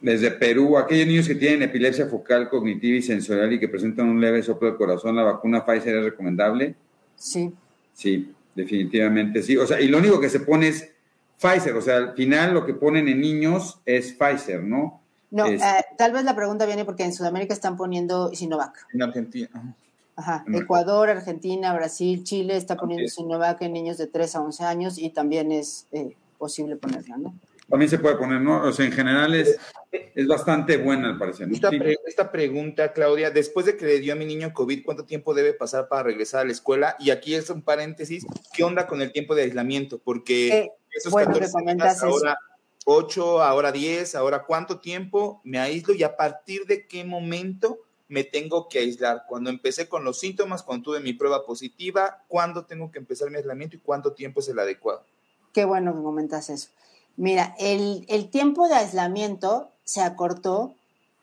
[0.00, 4.20] desde Perú, aquellos niños que tienen epilepsia focal, cognitiva y sensorial y que presentan un
[4.20, 6.76] leve soplo del corazón, ¿la vacuna Pfizer es recomendable?
[7.16, 7.52] Sí.
[7.92, 9.56] Sí, definitivamente sí.
[9.56, 10.92] O sea, y lo único que se pone es
[11.40, 11.74] Pfizer.
[11.74, 15.00] O sea, al final lo que ponen en niños es Pfizer, ¿no?
[15.34, 18.86] No, es, eh, tal vez la pregunta viene porque en Sudamérica están poniendo Sinovac.
[18.92, 19.74] En Argentina.
[20.14, 20.44] Ajá.
[20.54, 25.10] Ecuador, Argentina, Brasil, Chile está poniendo Sinovac en niños de 3 a 11 años y
[25.10, 27.34] también es eh, posible ponerla, ¿no?
[27.68, 28.62] También se puede poner, ¿no?
[28.62, 29.58] O sea, en general es,
[29.90, 31.48] es bastante buena, al parecer.
[31.50, 31.70] Esta,
[32.06, 35.52] esta, pregunta, Claudia, después de que le dio a mi niño COVID, ¿cuánto tiempo debe
[35.52, 36.94] pasar para regresar a la escuela?
[37.00, 39.98] Y aquí es un paréntesis, ¿qué onda con el tiempo de aislamiento?
[39.98, 42.38] Porque eh, esos bueno, 14 ahora
[42.84, 48.24] 8, ahora 10, ahora cuánto tiempo me aíslo y a partir de qué momento me
[48.24, 49.24] tengo que aislar.
[49.26, 53.36] Cuando empecé con los síntomas, cuando tuve mi prueba positiva, ¿cuándo tengo que empezar mi
[53.38, 55.04] aislamiento y cuánto tiempo es el adecuado?
[55.52, 56.68] Qué bueno que comentas eso.
[57.16, 60.74] Mira, el, tiempo de aislamiento se acortó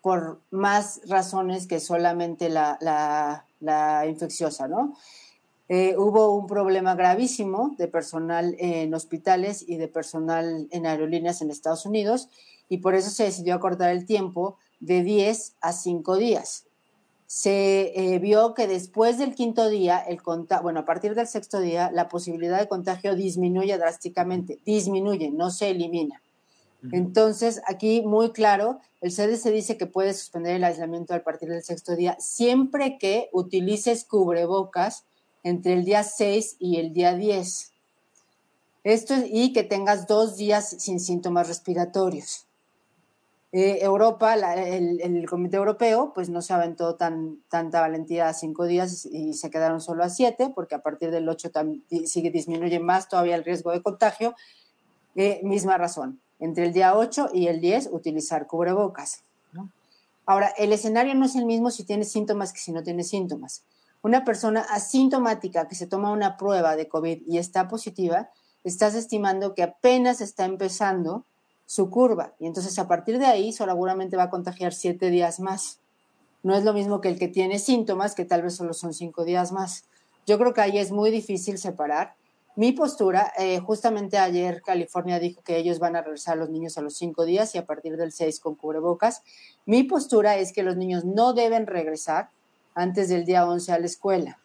[0.01, 3.45] por más razones que solamente la,
[4.07, 4.97] infecciosa, ¿no?
[5.73, 11.49] Eh, hubo un problema gravísimo de personal en hospitales y de personal en aerolíneas en
[11.49, 12.27] Estados Unidos
[12.67, 16.65] y por eso se decidió acortar el tiempo de 10 a 5 días
[17.25, 20.19] se eh, vio que después del quinto día, el
[20.61, 25.69] bueno, a partir del sexto día, la posibilidad de contagio disminuye drásticamente, disminuye, no se
[25.69, 26.21] elimina.
[26.91, 31.63] Entonces, aquí muy claro, el CDC dice que puede suspender el aislamiento a partir del
[31.63, 35.05] sexto día, siempre que utilices cubrebocas
[35.43, 37.71] entre el día 6 y el día 10.
[38.83, 42.47] Esto y que tengas dos días sin síntomas respiratorios.
[43.53, 49.05] Eh, Europa, el, Comité Europeo, pues no se aventó tan, tanta valentía a cinco días
[49.05, 51.51] y se quedaron solo a siete, porque a partir del ocho
[52.05, 54.35] sigue disminuye más todavía el riesgo de contagio.
[55.15, 59.23] Eh, misma razón, entre el día 8 y el 10 utilizar cubrebocas.
[60.25, 63.63] Ahora, el escenario no es el mismo si tiene síntomas que si no tiene síntomas.
[64.03, 68.29] Una persona asintomática que se toma una prueba de COVID y está positiva,
[68.63, 71.25] estás estimando que apenas está empezando
[71.65, 72.33] su curva.
[72.39, 75.79] Y entonces a partir de ahí seguramente va a contagiar siete días más.
[76.43, 79.23] No es lo mismo que el que tiene síntomas, que tal vez solo son cinco
[79.23, 79.85] días más.
[80.25, 82.15] Yo creo que ahí es muy difícil separar.
[82.55, 86.77] Mi postura, eh, justamente ayer California dijo que ellos van a regresar a los niños
[86.77, 89.23] a los cinco días y a partir del seis con cubrebocas.
[89.65, 92.29] Mi postura es que los niños no deben regresar
[92.73, 94.39] antes del día 11 a la escuela,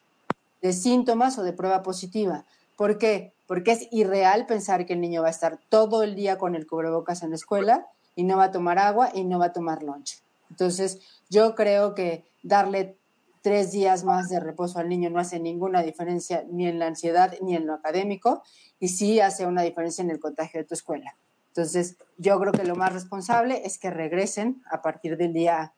[0.62, 2.44] de síntomas o de prueba positiva.
[2.76, 3.32] ¿Por qué?
[3.46, 6.66] porque es irreal pensar que el niño va a estar todo el día con el
[6.66, 9.82] cubrebocas en la escuela y no va a tomar agua y no va a tomar
[9.82, 10.20] lunch.
[10.50, 12.96] Entonces, yo creo que darle
[13.42, 17.34] tres días más de reposo al niño no hace ninguna diferencia ni en la ansiedad
[17.40, 18.42] ni en lo académico
[18.80, 21.16] y sí hace una diferencia en el contagio de tu escuela.
[21.48, 25.72] Entonces, yo creo que lo más responsable es que regresen a partir del día,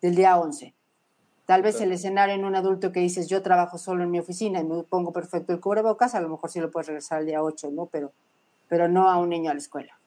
[0.00, 0.74] del día 11.
[1.50, 4.60] Tal vez el escenario en un adulto que dices, yo trabajo solo en mi oficina
[4.60, 7.42] y me pongo perfecto el cubrebocas, a lo mejor sí lo puedes regresar al día
[7.42, 7.86] 8, ¿no?
[7.86, 8.12] Pero,
[8.68, 9.98] pero no a un niño a la escuela.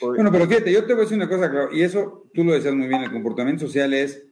[0.00, 2.54] Bueno, pero fíjate, yo te voy a decir una cosa, claro, y eso tú lo
[2.54, 4.24] decías muy bien, el comportamiento social es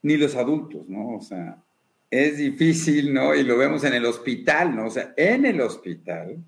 [0.00, 1.16] ni los adultos, ¿no?
[1.16, 1.58] O sea,
[2.10, 3.34] es difícil, ¿no?
[3.34, 4.86] Y lo vemos en el hospital, ¿no?
[4.86, 6.38] O sea, en el hospital,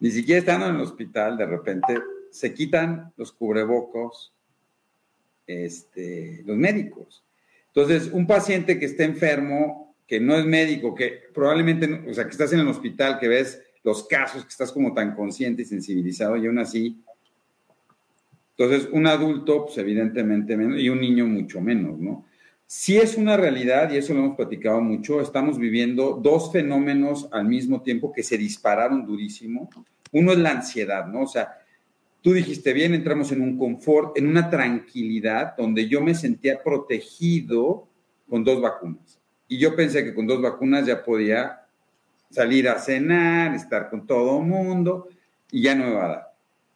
[0.00, 1.94] ni siquiera estando en el hospital, de repente
[2.30, 4.32] se quitan los cubrebocos,
[5.52, 7.24] este, los médicos.
[7.68, 12.30] Entonces, un paciente que esté enfermo, que no es médico, que probablemente, o sea, que
[12.30, 16.36] estás en el hospital, que ves los casos, que estás como tan consciente y sensibilizado,
[16.36, 17.02] y aún así,
[18.56, 22.26] entonces un adulto, pues evidentemente menos, y un niño mucho menos, ¿no?
[22.66, 27.46] Si es una realidad, y eso lo hemos platicado mucho, estamos viviendo dos fenómenos al
[27.46, 29.68] mismo tiempo que se dispararon durísimo.
[30.10, 31.22] Uno es la ansiedad, ¿no?
[31.22, 31.58] O sea,
[32.22, 37.88] Tú dijiste bien, entramos en un confort, en una tranquilidad donde yo me sentía protegido
[38.28, 39.20] con dos vacunas.
[39.48, 41.66] Y yo pensé que con dos vacunas ya podía
[42.30, 45.08] salir a cenar, estar con todo el mundo
[45.50, 46.32] y ya no me va a dar.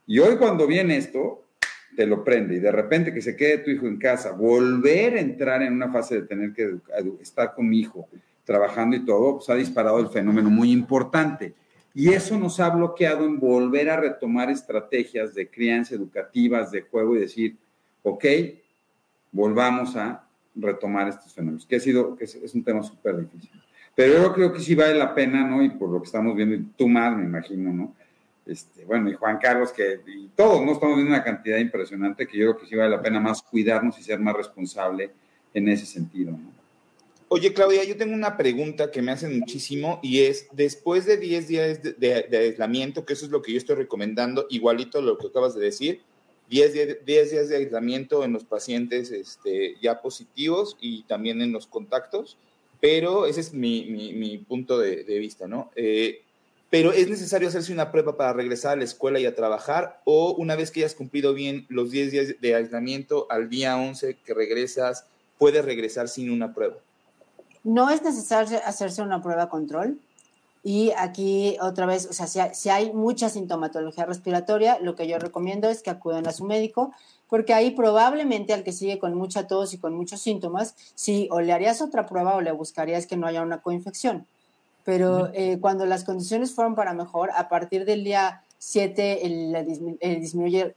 [0.07, 1.45] Y hoy cuando viene esto,
[1.97, 5.21] te lo prende y de repente que se quede tu hijo en casa, volver a
[5.21, 6.77] entrar en una fase de tener que
[7.21, 8.09] estar con mi hijo
[8.45, 11.55] trabajando y todo, pues ha disparado el fenómeno muy importante.
[11.99, 17.17] Y eso nos ha bloqueado en volver a retomar estrategias de crianza educativas, de juego
[17.17, 17.57] y decir,
[18.03, 18.23] ok,
[19.33, 20.23] volvamos a
[20.55, 23.51] retomar estos fenómenos, que ha sido, que es, un tema súper difícil.
[23.95, 25.63] Pero yo creo que sí vale la pena, ¿no?
[25.63, 27.95] Y por lo que estamos viendo, y tú más, me imagino, ¿no?
[28.45, 30.73] Este, bueno, y Juan Carlos, que y todos, ¿no?
[30.73, 33.99] Estamos viendo una cantidad impresionante que yo creo que sí vale la pena más cuidarnos
[33.99, 35.13] y ser más responsable
[35.55, 36.56] en ese sentido, ¿no?
[37.29, 41.49] Oye, Claudia, yo tengo una pregunta que me hacen muchísimo y es, después de 10
[41.49, 45.57] días de, aislamiento, que eso es lo que yo estoy recomendando, igualito lo que acabas
[45.57, 46.03] de decir,
[46.51, 52.39] 10, días de aislamiento en los pacientes este, ya positivos y también en los contactos,
[52.81, 55.73] pero ese es mi, punto de, vista, ¿no?
[55.75, 56.23] Eh,
[56.71, 60.33] pero es necesario hacerse una prueba para regresar a la escuela y a trabajar o
[60.35, 64.33] una vez que hayas cumplido bien los 10 días de aislamiento, al día 11 que
[64.33, 65.07] regresas,
[65.39, 66.77] puedes regresar sin una prueba.
[67.67, 69.99] No es necesario hacerse una prueba control.
[70.63, 75.69] Y aquí otra vez, o sea, si hay, mucha sintomatología respiratoria, lo que yo recomiendo
[75.69, 76.93] es que acudan a su médico,
[77.29, 81.41] porque ahí probablemente al que sigue con mucha tos y con muchos síntomas, sí, o
[81.41, 84.29] le harías otra prueba o le buscarías que no haya una coinfección.
[84.85, 89.21] Pero eh, cuando las condiciones fueron para mejor, a partir del día 7
[90.21, 90.73] disminuye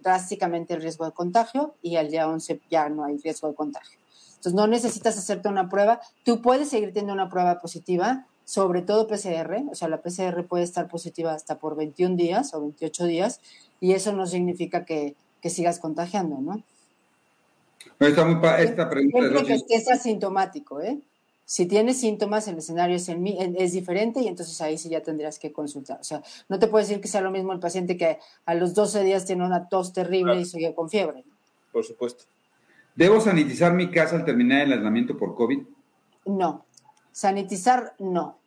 [0.00, 3.99] drásticamente el riesgo de contagio y al día 11 ya no hay riesgo de contagio.
[4.40, 9.06] Entonces no necesitas hacerte una prueba, tú puedes seguir teniendo una prueba positiva, sobre todo
[9.06, 13.42] PCR, o sea, la PCR puede estar positiva hasta por 21 días o 28 días,
[13.80, 15.14] y eso no significa que,
[15.44, 16.62] sigas contagiando, ¿no?
[17.98, 20.98] Está muy esta pregunta Siempre que estés asintomático, ¿eh?
[21.44, 25.52] Si tienes síntomas, el escenario es, es diferente y entonces ahí sí ya tendrías que
[25.52, 26.00] consultar.
[26.00, 28.72] O sea, no te puedo decir que sea lo mismo el paciente que a los
[28.72, 31.24] 12 días tiene una tos terrible y sigue con fiebre.
[31.72, 32.24] Por supuesto.
[33.00, 35.62] ¿Debo sanitizar mi casa al terminar el aislamiento por COVID?
[36.26, 36.66] No.
[37.12, 38.38] Sanitizar, no.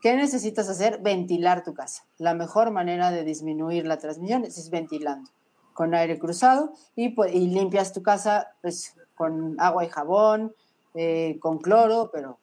[0.00, 1.00] ¿Qué necesitas hacer?
[1.02, 2.04] Ventilar tu casa.
[2.18, 5.28] La mejor manera de disminuir la transmisión es ventilando
[5.72, 10.54] con aire cruzado y, pues, limpias tu casa pues, con agua y jabón,
[10.94, 12.38] eh, con cloro, pero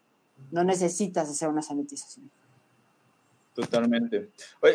[0.52, 2.30] no necesitas hacer una sanitización.
[3.54, 4.32] Totalmente.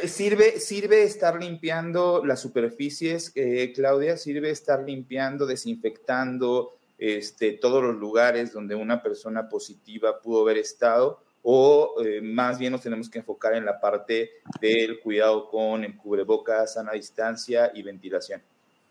[0.07, 4.17] ¿Sirve, ¿Sirve estar limpiando las superficies, eh, Claudia?
[4.17, 11.21] ¿Sirve estar limpiando, desinfectando este, todos los lugares donde una persona positiva pudo haber estado?
[11.43, 14.31] o eh, más bien nos tenemos que enfocar en la parte
[14.61, 18.43] del cuidado con el cubrebocas, sana distancia y ventilación?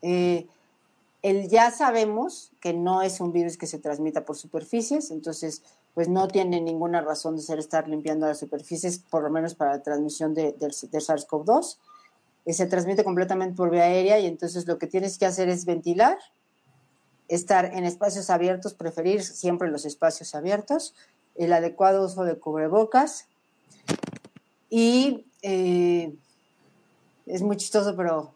[0.02, 0.48] Eh,
[1.22, 5.62] el ya sabemos que no es un virus que se transmita por superficies, entonces
[5.94, 9.74] pues no tiene ninguna razón de ser estar limpiando las superficies, por lo menos para
[9.74, 11.78] la transmisión de, de, SARS-CoV-2.
[12.46, 15.66] Eh, se transmite completamente por vía aérea y entonces lo que tienes que hacer es
[15.66, 16.18] ventilar,
[17.28, 20.96] estar en espacios abiertos, preferir siempre los espacios abiertos,
[21.36, 23.28] el adecuado uso de cubrebocas
[24.70, 26.16] y eh,
[27.26, 28.34] es muy chistoso, pero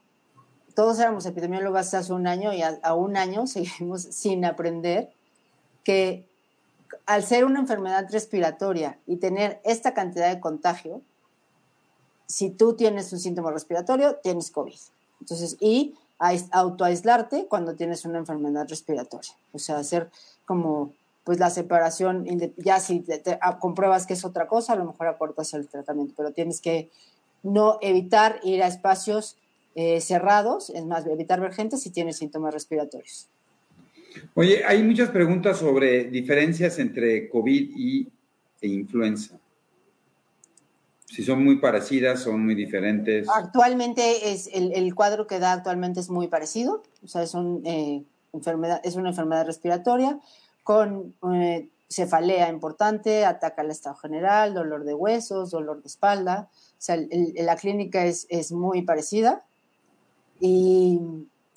[0.76, 5.12] todos éramos epidemiólogos hace un año y a, un año seguimos sin aprender
[5.84, 6.28] que
[7.06, 11.02] al ser una enfermedad respiratoria y tener esta cantidad de contagio,
[12.28, 14.80] si tú tienes un síntoma respiratorio, tienes COVID.
[15.20, 15.96] Entonces, y
[16.52, 19.32] autoaislarte cuando tienes una enfermedad respiratoria.
[19.52, 20.10] O sea, hacer
[20.46, 20.94] como
[21.24, 22.26] pues la separación,
[22.58, 26.14] ya si te, ah, compruebas que es otra cosa, a lo mejor acortas el tratamiento,
[26.18, 26.90] pero tienes que
[27.44, 29.38] no evitar ir a espacios
[29.76, 33.28] eh, cerrados, es más, evitar ver gente si tienes síntomas respiratorios.
[34.34, 38.08] Oye, hay muchas preguntas sobre diferencias entre COVID y,
[38.62, 39.40] e influenza.
[41.12, 43.28] Si son muy parecidas, son muy diferentes.
[43.36, 47.36] Actualmente es el, cuadro que da actualmente es muy parecido, o sea, es,
[47.66, 50.20] eh, enfermedad, es una enfermedad respiratoria
[50.64, 56.50] con eh, cefalea importante, ataca al estado general, dolor de huesos, dolor de espalda.
[56.54, 56.98] O sea,
[57.36, 59.44] la clínica es, es, muy parecida.
[60.40, 61.02] Y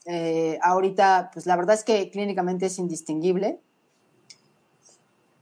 [0.07, 3.61] eh, ahorita, pues la verdad es que clínicamente es indistinguible.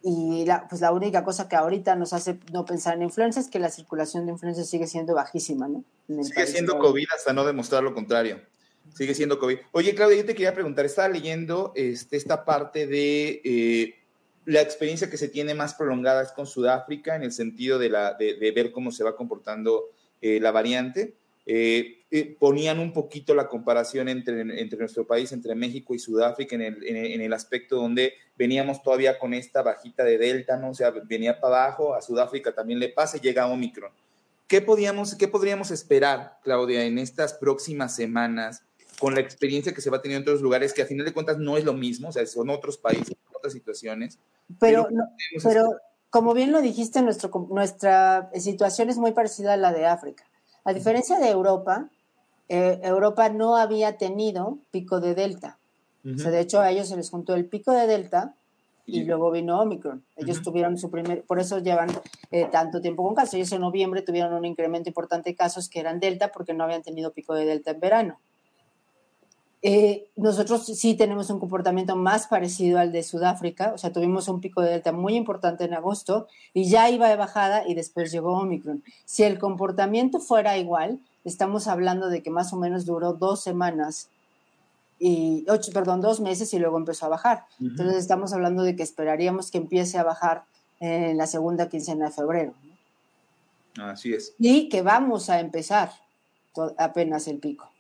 [0.03, 3.49] Y la, pues la única cosa que ahorita nos hace no pensar en influenza es
[3.49, 5.85] que la circulación de influenza sigue siendo bajísima, ¿no?
[6.25, 8.41] Sigue siendo COVID hasta no demostrar lo contrario.
[8.95, 9.59] Sigue siendo COVID.
[9.71, 13.95] Oye, Claudia, yo te quería preguntar, estaba leyendo este, esta parte de eh,
[14.45, 18.15] la experiencia que se tiene más prolongada es con Sudáfrica, en el sentido de, la,
[18.15, 19.85] de, ver cómo se va comportando
[20.21, 21.15] eh, la variante.
[21.45, 26.63] Eh, ponían un poquito la comparación entre, entre nuestro país, entre México y Sudáfrica, en
[26.63, 30.71] el, en el, aspecto donde veníamos todavía con esta bajita de Delta, ¿no?
[30.71, 33.91] O sea, venía para abajo, a Sudáfrica también le pasa y llega Omicron.
[34.47, 38.63] ¿Qué, podíamos, ¿Qué podríamos esperar, Claudia, en estas próximas semanas?
[39.03, 41.37] con la experiencia que se va teniendo en otros lugares, que a final de cuentas
[41.37, 44.21] no es lo mismo, o sea, son otros países, otras situaciones.
[44.61, 44.87] Pero,
[45.43, 45.75] pero,
[46.09, 50.25] como bien lo dijiste, nuestro, nuestra situación es muy parecida a la de África.
[50.65, 51.89] A diferencia de Europa,
[52.49, 55.59] eh, Europa no había tenido pico de Delta.
[56.05, 58.35] o sea, de hecho, a ellos se les juntó el pico de Delta
[58.87, 60.05] y luego vino Omicron.
[60.17, 61.89] Ellos tuvieron su primer, por eso llevan
[62.31, 63.35] eh, tanto tiempo con casos.
[63.35, 66.83] Ellos en noviembre tuvieron un incremento importante de casos que eran Delta porque no habían
[66.83, 68.21] tenido pico de Delta en verano.
[69.65, 74.41] Eh, nosotros sí tenemos un comportamiento más parecido al de Sudáfrica, o sea, tuvimos un
[74.41, 78.33] pico de delta muy importante en agosto y ya iba de bajada y después llegó
[78.39, 78.83] Omicron.
[79.05, 84.09] Si el comportamiento fuera igual, estamos hablando de que más o menos duró dos semanas
[84.99, 87.45] y ocho, perdón, dos meses y luego empezó a bajar.
[87.61, 90.45] Entonces estamos hablando de que esperaríamos que empiece a bajar
[90.81, 92.55] en la segunda quincena de febrero.
[93.79, 94.35] Así es.
[94.39, 95.93] Y que vamos a empezar
[96.77, 97.72] apenas el pico.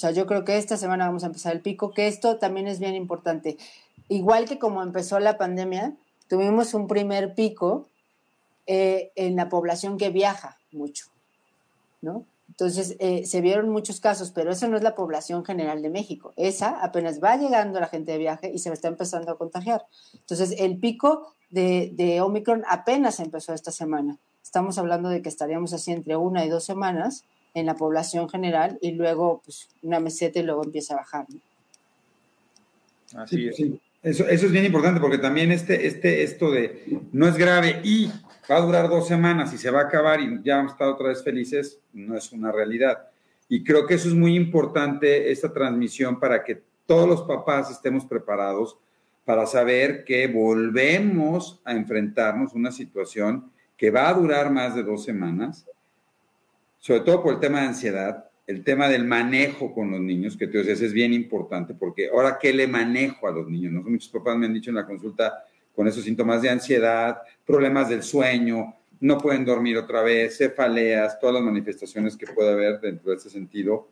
[0.00, 2.66] O sea, yo creo que esta semana vamos a empezar el pico, que esto también
[2.66, 3.58] es bien importante.
[4.08, 5.94] Igual que como empezó la pandemia,
[6.26, 7.86] tuvimos un primer pico
[8.66, 11.08] eh, en la población que viaja mucho,
[12.00, 12.24] ¿no?
[12.48, 16.32] Entonces, eh, se vieron muchos casos, pero eso no es la población general de México.
[16.36, 19.84] Esa apenas va llegando la gente de viaje y se está empezando a contagiar.
[20.14, 24.16] Entonces, el pico de, de Omicron apenas empezó esta semana.
[24.42, 27.24] Estamos hablando de que estaríamos así entre una y dos semanas
[27.54, 31.26] en la población general y luego pues, una meseta y luego empieza a bajar.
[33.14, 33.60] Así es.
[34.02, 38.10] Eso, eso es bien importante porque también este, este, esto de no es grave y
[38.50, 40.88] va a durar dos semanas y se va a acabar y ya vamos a estar
[40.88, 43.08] otra vez felices, no es una realidad.
[43.48, 48.06] Y creo que eso es muy importante, esta transmisión, para que todos los papás estemos
[48.06, 48.78] preparados
[49.24, 54.82] para saber que volvemos a enfrentarnos a una situación que va a durar más de
[54.82, 55.66] dos semanas,
[56.80, 60.48] sobre todo por el tema de ansiedad, el tema del manejo con los niños, que
[60.48, 63.72] te es bien importante, porque ahora, ¿qué le manejo a los niños?
[63.72, 63.82] ¿no?
[63.82, 68.02] Muchos papás me han dicho en la consulta, con esos síntomas de ansiedad, problemas del
[68.02, 73.16] sueño, no pueden dormir otra vez, cefaleas, todas las manifestaciones que puede haber dentro de
[73.16, 73.88] ese sentido.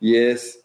[0.00, 0.64] Y es,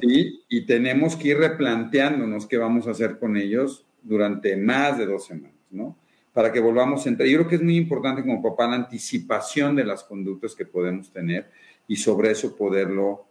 [0.00, 5.06] sí, y tenemos que ir replanteándonos qué vamos a hacer con ellos durante más de
[5.06, 5.96] dos semanas, ¿no?
[6.36, 7.26] Para que volvamos a entrar.
[7.26, 11.10] Yo creo que es muy importante como papá la anticipación de las conductas que podemos
[11.10, 11.48] tener
[11.88, 13.24] y sobre eso poderlo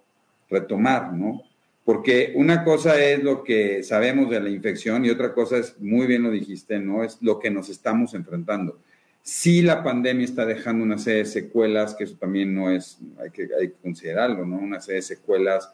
[0.49, 1.43] retomar, ¿no?
[1.84, 6.08] Porque una cosa es lo que sabemos de la infección y otra cosa es, muy
[6.08, 7.03] bien lo dijiste, ¿no?
[7.03, 8.80] Es lo que nos estamos enfrentando.
[9.22, 13.30] Sí la pandemia está dejando una serie de secuelas, que eso también no es, hay
[13.30, 14.58] que, hay que considerarlo, ¿no?
[14.58, 15.70] Una serie de secuelas,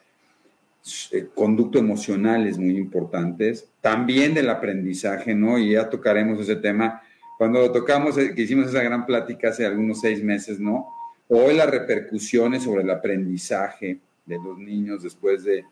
[1.12, 5.58] eh, conducto emocionales muy importantes, también del aprendizaje, ¿no?
[5.58, 7.02] Y ya tocaremos ese tema.
[7.42, 10.94] Cuando tocamos, eh, que hicimos esa gran plática hace algunos seis meses, ¿no?
[11.28, 15.66] Hoy las repercusiones sobre el aprendizaje de los niños después de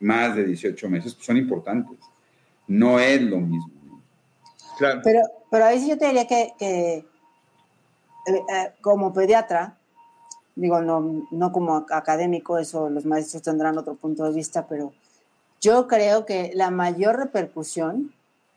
[0.00, 1.96] más de 18 meses, pues son importantes.
[2.66, 4.02] No es lo mismo.
[4.78, 5.00] Claro.
[5.04, 7.04] Pero, pero ahí sí yo te diría que, eh,
[8.26, 9.78] eh, como pediatra,
[10.56, 14.92] digo, no, no como académico, eso los maestros tendrán otro punto de vista, pero
[15.60, 18.12] yo creo que la mayor repercusión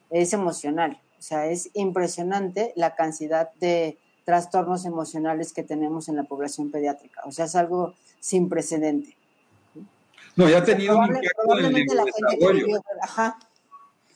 [0.10, 1.00] es emocional.
[1.20, 7.22] O sea, es impresionante la cantidad de trastornos emocionales que tenemos en la población pediátrica.
[7.26, 9.16] O sea, es algo sin precedente.
[10.36, 12.82] No, ya ha tenido un impacto en el neurodesarrollo.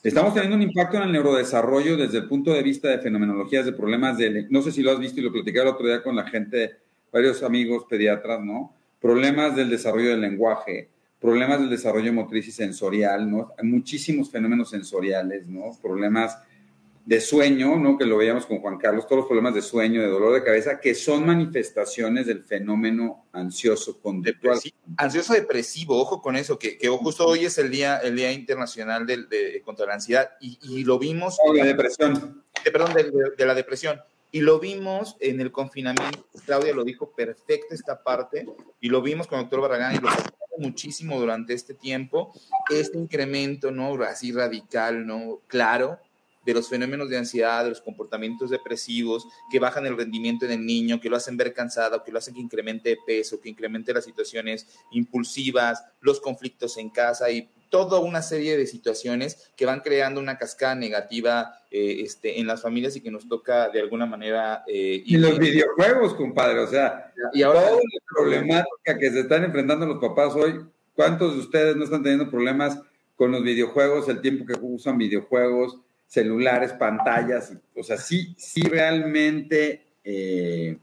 [0.02, 3.74] Estamos teniendo un impacto en el neurodesarrollo desde el punto de vista de fenomenologías, de
[3.74, 6.16] problemas de, no sé si lo has visto y lo platicé el otro día con
[6.16, 6.78] la gente,
[7.12, 8.74] varios amigos pediatras, ¿no?
[9.02, 10.90] Problemas del desarrollo del lenguaje,
[11.20, 13.52] problemas del desarrollo motriz y sensorial, ¿no?
[13.58, 15.72] Hay muchísimos fenómenos sensoriales, ¿no?
[15.82, 16.38] Problemas
[17.06, 17.98] de sueño, ¿no?
[17.98, 20.80] Que lo veíamos con Juan Carlos, todos los problemas de sueño, de dolor de cabeza,
[20.80, 24.60] que son manifestaciones del fenómeno ansioso conductual.
[24.98, 29.06] Ansioso depresivo, ojo con eso, que, que, justo hoy es el día, el día internacional
[29.06, 31.38] de, contra la ansiedad y, lo vimos.
[31.44, 32.44] Oh, la depresión.
[32.64, 34.00] perdón, de, la depresión.
[34.32, 38.48] Y lo vimos en el confinamiento, Claudia lo dijo perfecto esta parte,
[38.80, 40.10] y lo vimos con el doctor Barragán y lo
[40.58, 42.34] muchísimo durante este tiempo,
[42.70, 43.94] este incremento, ¿no?
[44.04, 45.42] Así radical, ¿no?
[45.48, 46.00] Claro,
[46.46, 50.66] de los fenómenos de ansiedad, de los comportamientos depresivos, que bajan el rendimiento en el
[50.66, 53.94] niño, que lo hacen ver cansado, que lo hacen que incremente de peso, que incremente
[53.94, 59.80] las situaciones impulsivas, los conflictos en casa y toda una serie de situaciones que van
[59.80, 64.06] creando una cascada negativa eh, este, en las familias y que nos toca de alguna
[64.06, 64.64] manera...
[64.68, 69.44] Eh, y los videojuegos, compadre, o sea, y ahora toda la problemática que se están
[69.44, 70.64] enfrentando los papás hoy,
[70.94, 72.80] ¿cuántos de ustedes no están teniendo problemas
[73.16, 75.80] con los videojuegos, el tiempo que usan videojuegos?
[76.14, 79.82] Celulares, pantallas, o sea, sí, sí realmente...
[80.04, 80.78] Eh,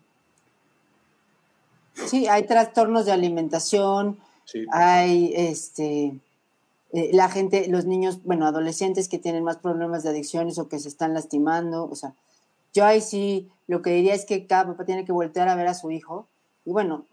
[1.94, 4.18] sí, hay trastornos de alimentación,
[4.72, 6.18] hay este...
[6.92, 10.80] Eh, la gente, los niños, bueno, adolescentes que tienen más problemas de adicciones o que
[10.80, 12.14] se están lastimando, o sea,
[12.74, 15.68] yo ahí sí lo que diría es que cada papá tiene que voltear a ver
[15.68, 16.26] a su hijo
[16.64, 17.06] y bueno,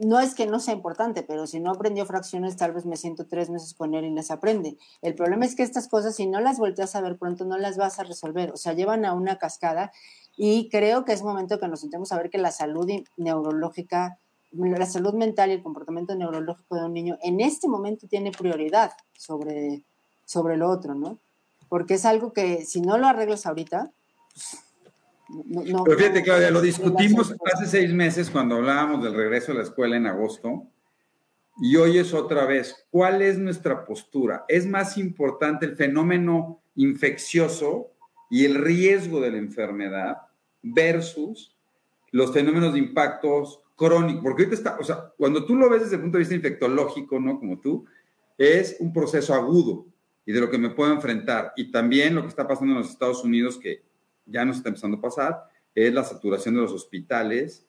[0.00, 3.26] no es que no sea importante, pero si no aprendió fracciones, tal vez me siento
[3.26, 4.78] tres meses con él y las aprende.
[5.02, 7.76] El problema es que estas cosas, si no las volteas a ver pronto, no las
[7.76, 8.50] vas a resolver.
[8.52, 9.92] O sea, llevan a una cascada
[10.38, 14.18] y creo que es momento que nos sentemos a ver que la salud neurológica,
[14.52, 18.92] la salud mental y el comportamiento neurológico de un niño en este momento tiene prioridad
[19.18, 19.82] sobre,
[20.24, 21.18] sobre lo otro, ¿no?
[21.68, 23.92] Porque es algo que si no lo arreglas ahorita,
[24.32, 24.64] pues,
[25.84, 29.96] pero fíjate, Claudia, lo discutimos hace seis meses cuando hablábamos del regreso a la escuela
[29.96, 30.66] en agosto.
[31.62, 34.44] Y hoy es otra vez, ¿cuál es nuestra postura?
[34.48, 37.90] ¿Es más importante el fenómeno infeccioso
[38.30, 40.18] y el riesgo de la enfermedad
[40.62, 41.54] versus
[42.12, 44.22] los fenómenos de impactos crónicos?
[44.22, 47.20] Porque ahorita está, o sea, cuando tú lo ves desde el punto de vista infectológico,
[47.20, 47.38] ¿no?
[47.38, 47.84] Como tú,
[48.38, 49.86] es un proceso agudo.
[50.24, 51.52] y de lo que me puedo enfrentar.
[51.56, 53.82] Y también lo que está pasando en los Estados Unidos, que
[54.30, 57.64] ya nos está empezando a pasar, es la saturación de los hospitales,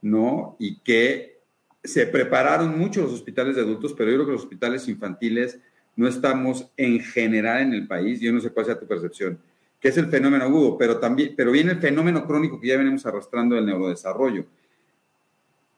[0.00, 0.56] ¿no?
[0.58, 1.40] Y que
[1.82, 5.58] se prepararon mucho los hospitales de adultos, pero yo creo que los hospitales infantiles
[5.96, 9.38] no estamos en general en el país, yo no sé cuál sea tu percepción,
[9.80, 13.04] que es el fenómeno agudo, pero también, pero viene el fenómeno crónico que ya venimos
[13.04, 14.46] arrastrando del neurodesarrollo.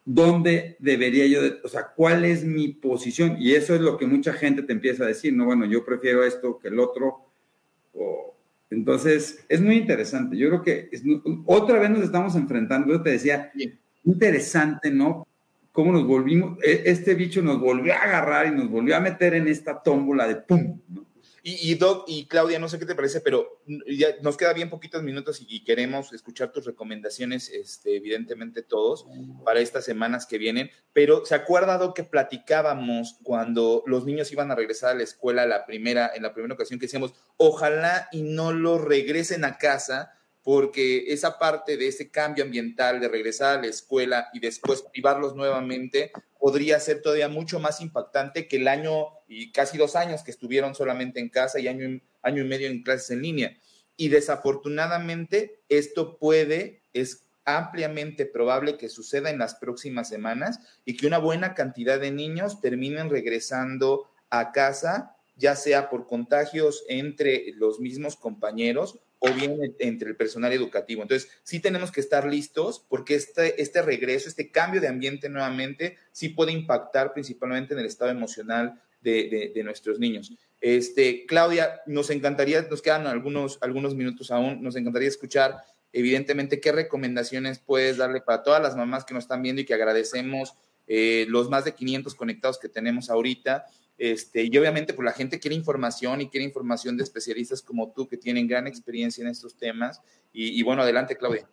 [0.04, 3.36] ¿Dónde debería yo, o sea, cuál es mi posición?
[3.40, 6.22] Y eso es lo que mucha gente te empieza a decir, no, bueno, yo prefiero
[6.22, 7.20] esto que el otro.
[8.74, 10.36] Entonces, es muy interesante.
[10.36, 10.90] Yo creo que
[11.46, 13.52] otra vez nos estamos enfrentando, yo te decía,
[14.04, 15.26] interesante, ¿no?
[15.72, 19.34] Cómo nos volvimos, e, este bicho nos volvió a agarrar y nos volvió a meter
[19.34, 21.03] en esta tómbola de pum, ¿no?
[21.46, 25.02] Y, Doc y Claudia, no sé qué te parece, pero ya nos queda bien poquitos
[25.02, 29.06] minutos y, queremos escuchar tus recomendaciones, este, evidentemente todos,
[29.44, 30.70] para estas semanas que vienen.
[30.94, 35.44] Pero ¿se acuerda, Doc, que platicábamos cuando los niños iban a regresar a la escuela
[35.44, 40.14] la primera, en la primera ocasión que decíamos, ojalá y no los regresen a casa
[40.44, 45.34] porque esa parte de ese cambio ambiental, de regresar a la escuela y después privarlos
[45.34, 50.30] nuevamente, podría ser todavía mucho más impactante que el año y casi dos años que
[50.30, 53.56] estuvieron solamente en casa y año, año y medio en clases en línea.
[53.96, 61.06] Y desafortunadamente esto puede, es ampliamente probable que suceda en las próximas semanas y que
[61.06, 67.80] una buena cantidad de niños terminen regresando a casa, ya sea por contagios entre los
[67.80, 71.02] mismos compañeros o bien entre el personal educativo.
[71.02, 75.96] Entonces, sí tenemos que estar listos porque este, este regreso, este cambio de ambiente nuevamente,
[76.12, 80.32] sí puede impactar principalmente en el estado emocional de, de, nuestros niños.
[80.60, 85.58] Este, Claudia, nos encantaría, nos quedan algunos, algunos minutos aún, nos encantaría escuchar,
[85.92, 89.74] evidentemente, qué recomendaciones puedes darle para todas las mamás que nos están viendo y que
[89.74, 90.54] agradecemos
[90.86, 93.66] eh, los más de 500 conectados que tenemos ahorita
[93.96, 98.08] este, y obviamente, pues la gente quiere información y quiere información de especialistas como tú
[98.08, 100.02] que tienen gran experiencia en estos temas.
[100.32, 101.48] Y, bueno, adelante, Claudia.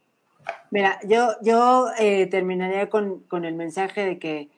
[0.71, 4.49] Mira, yo, yo eh, terminaría con, con el mensaje de que,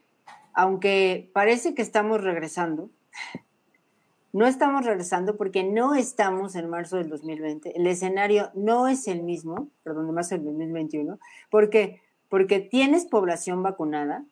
[0.54, 2.90] aunque parece que estamos regresando,
[4.32, 7.76] no estamos regresando porque no estamos en marzo del 2020.
[7.76, 11.20] El escenario no es el mismo, perdón, de marzo del 2021.
[11.50, 12.02] ¿Por qué?
[12.30, 14.24] Porque tienes población vacunada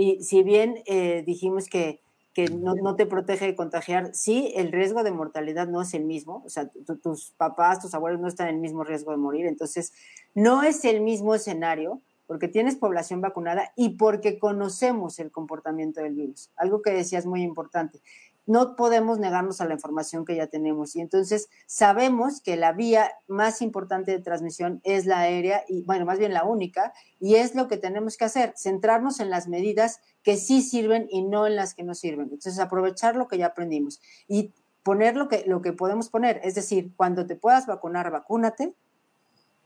[0.00, 2.00] y si bien eh, dijimos que
[2.38, 6.44] que no, te protege de contagiar, sí, el riesgo de mortalidad no es el mismo,
[6.46, 6.70] o sea,
[7.02, 9.92] tus papás, tus abuelos no están en el mismo riesgo de morir, entonces
[10.36, 16.14] no es el mismo escenario porque tienes población vacunada y porque conocemos el comportamiento del
[16.14, 18.00] virus, algo que decías muy importante
[18.48, 20.96] no podemos negarnos a la información que ya tenemos.
[20.96, 26.06] Y entonces sabemos que la vía más importante de transmisión es la aérea, y bueno,
[26.06, 30.00] más bien la única, y es lo que tenemos que hacer, centrarnos en las medidas
[30.22, 32.30] que sí sirven y no en las que no sirven.
[32.32, 36.54] Entonces, aprovechar lo que ya aprendimos y poner lo que, lo que podemos poner, es
[36.54, 38.72] decir, cuando te puedas vacunar, vacúnate,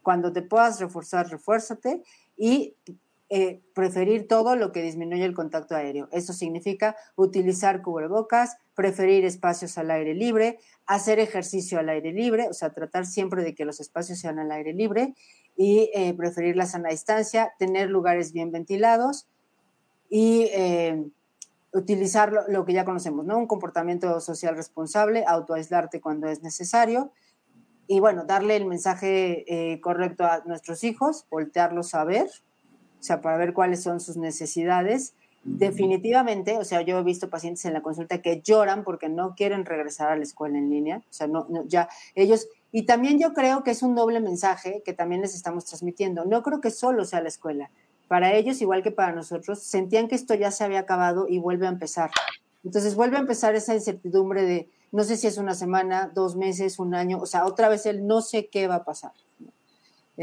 [0.03, 2.03] cuando te puedas reforzar, refuérzate
[2.37, 2.75] y
[3.35, 6.07] eh, preferir todo lo que disminuye el contacto aéreo.
[6.13, 12.53] Eso significa utilizar cubrebocas, preferir espacios al aire libre, hacer ejercicio al aire libre, o
[12.53, 15.15] sea, tratar siempre de que los espacios sean al aire libre
[15.57, 19.27] y eh, preferir la sana distancia, tener lugares bien ventilados
[20.11, 21.03] y eh,
[21.73, 23.39] utilizar lo, que ya conocemos, ¿no?
[23.39, 27.13] Un comportamiento social responsable, autoaislarte cuando es necesario
[27.87, 32.29] y bueno, darle el mensaje correcto a nuestros hijos, voltearlos a ver,
[33.03, 35.15] o sea, para ver cuáles son sus necesidades.
[35.43, 39.65] Definitivamente, o sea, yo he visto pacientes en la consulta que lloran porque no quieren
[39.65, 43.65] regresar a la escuela en línea, o sea, no, ya ellos, y también yo creo
[43.65, 46.25] que es un doble mensaje que también les estamos transmitiendo.
[46.25, 47.71] No creo que solo sea la escuela.
[48.07, 51.67] Para ellos, igual que para nosotros, sentían que esto ya se había acabado y vuelve
[51.67, 52.13] a empezar.
[52.63, 56.79] Entonces vuelve a empezar esa incertidumbre de no sé si es una semana, dos meses,
[56.79, 59.13] un año, o sea, otra vez el no sé qué va a pasar.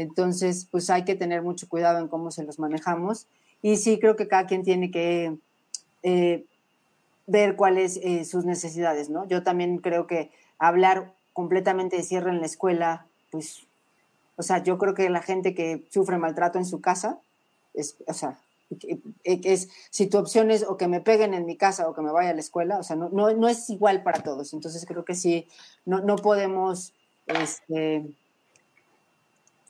[0.00, 3.26] Entonces, pues hay que tener mucho cuidado en cómo se los manejamos.
[3.60, 5.36] Y sí, creo que cada quien tiene que
[6.02, 6.46] eh,
[7.26, 9.28] ver cuáles eh, sus necesidades, ¿no?
[9.28, 13.66] Yo también creo que hablar completamente de cierre en la escuela, pues,
[14.36, 17.18] o sea, yo creo que la gente que sufre maltrato en su casa,
[17.74, 18.38] es, o sea,
[19.22, 22.10] es, si tu opción es o que me peguen en mi casa o que me
[22.10, 24.54] vaya a la escuela, o sea, no, no, no es igual para todos.
[24.54, 25.46] Entonces creo que sí,
[25.84, 26.94] no, no podemos
[27.26, 28.06] este,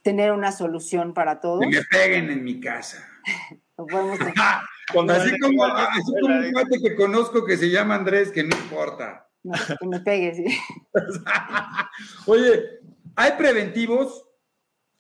[0.02, 1.60] tener una solución para todo.
[1.60, 3.06] Que me peguen en mi casa.
[5.08, 9.28] así como, así como un cuate que conozco que se llama Andrés, que no importa.
[9.42, 10.58] que me pegue, sí.
[12.26, 12.80] Oye,
[13.16, 14.26] ¿hay preventivos?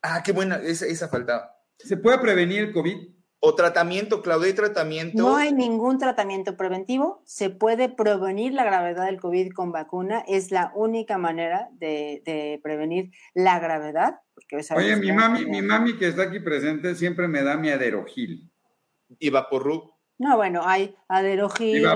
[0.02, 1.54] Ah, qué buena, esa, esa faltaba.
[1.78, 3.19] ¿Se puede prevenir el COVID?
[3.42, 5.16] O tratamiento, Claudia, ¿hay tratamiento?
[5.16, 7.22] No hay ningún tratamiento preventivo.
[7.24, 10.22] Se puede prevenir la gravedad del COVID con vacuna.
[10.28, 14.20] Es la única manera de, prevenir la gravedad.
[14.34, 18.52] Porque Oye, mi mami, mi mami que está aquí presente siempre me da mi aderogil.
[19.18, 19.94] ¿Y Vaporru?
[20.18, 21.86] No, bueno, hay aderogil,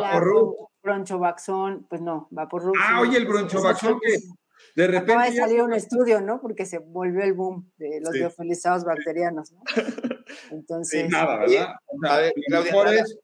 [0.83, 2.73] bronchovaxón, pues no, Vaporru.
[2.81, 4.17] Ah, oye, el bronchovaxón que
[4.75, 5.13] de repente.
[5.13, 6.41] Acaba de salir un estudio, ¿no?
[6.41, 9.63] Porque se volvió el boom de los biofilizados bacterianos, ¿no?
[10.51, 11.09] Entonces.
[11.09, 11.75] nada, ¿verdad?
[12.09, 12.35] a ver,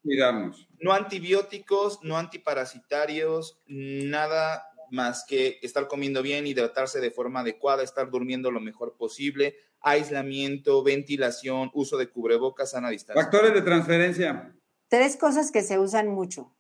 [0.03, 0.68] cuidarnos.
[0.81, 8.11] No antibióticos, no antiparasitarios, nada más que estar comiendo bien, hidratarse de forma adecuada, estar
[8.11, 13.23] durmiendo lo mejor posible, aislamiento, ventilación, uso de cubrebocas, sana distancia.
[13.23, 14.55] Factores de transferencia.
[14.89, 16.53] Tres cosas que se usan mucho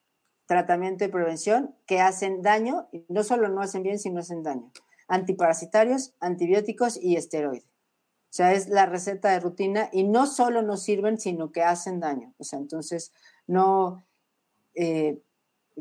[0.50, 4.72] tratamiento y prevención que hacen daño, y no solo no hacen bien, sino hacen daño.
[5.06, 7.69] Antiparasitarios, antibióticos y esteroides.
[8.30, 11.98] O sea, es la receta de rutina y no solo nos sirven, sino que hacen
[11.98, 12.32] daño.
[12.38, 13.12] O sea, entonces,
[13.48, 14.06] no,
[14.74, 15.20] eh,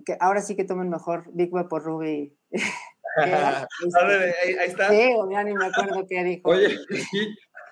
[0.03, 2.35] que ahora sí que tomen mejor Big por Ruby.
[3.17, 4.89] ahí, está.
[4.89, 6.49] Sí, ya ni me acuerdo qué dijo.
[6.49, 6.75] Oye,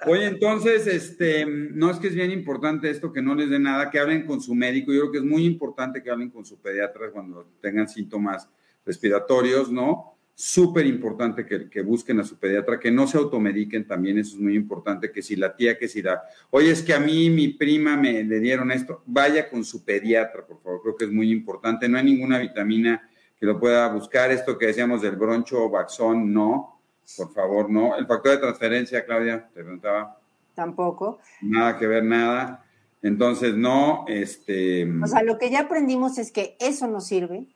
[0.06, 3.90] Oye, entonces, este, no es que es bien importante esto, que no les dé nada,
[3.90, 4.94] que hablen con su médico.
[4.94, 8.48] Yo creo que es muy importante que hablen con su pediatra cuando tengan síntomas
[8.86, 10.17] respiratorios, ¿no?
[10.40, 14.40] Súper importante que, que, busquen a su pediatra, que no se automediquen también, eso es
[14.40, 16.22] muy importante, que si la tía, que si la,
[16.52, 20.46] oye, es que a mí mi prima me le dieron esto, vaya con su pediatra,
[20.46, 21.90] por favor, creo que es muy importante.
[21.90, 23.10] No hay ninguna vitamina
[23.40, 26.82] que lo pueda buscar, esto que decíamos del broncho o baxón, no,
[27.18, 27.98] por favor, no.
[27.98, 30.20] El factor de transferencia, Claudia, te preguntaba.
[30.54, 31.18] Tampoco.
[31.42, 32.64] Nada que ver, nada.
[33.02, 34.88] Entonces, no, este...
[35.02, 37.48] O sea, lo que ya aprendimos es que eso no sirve,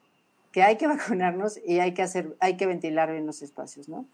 [0.51, 4.07] que hay que vacunarnos y hay que hacer, hay que ventilar bien los espacios, ¿no?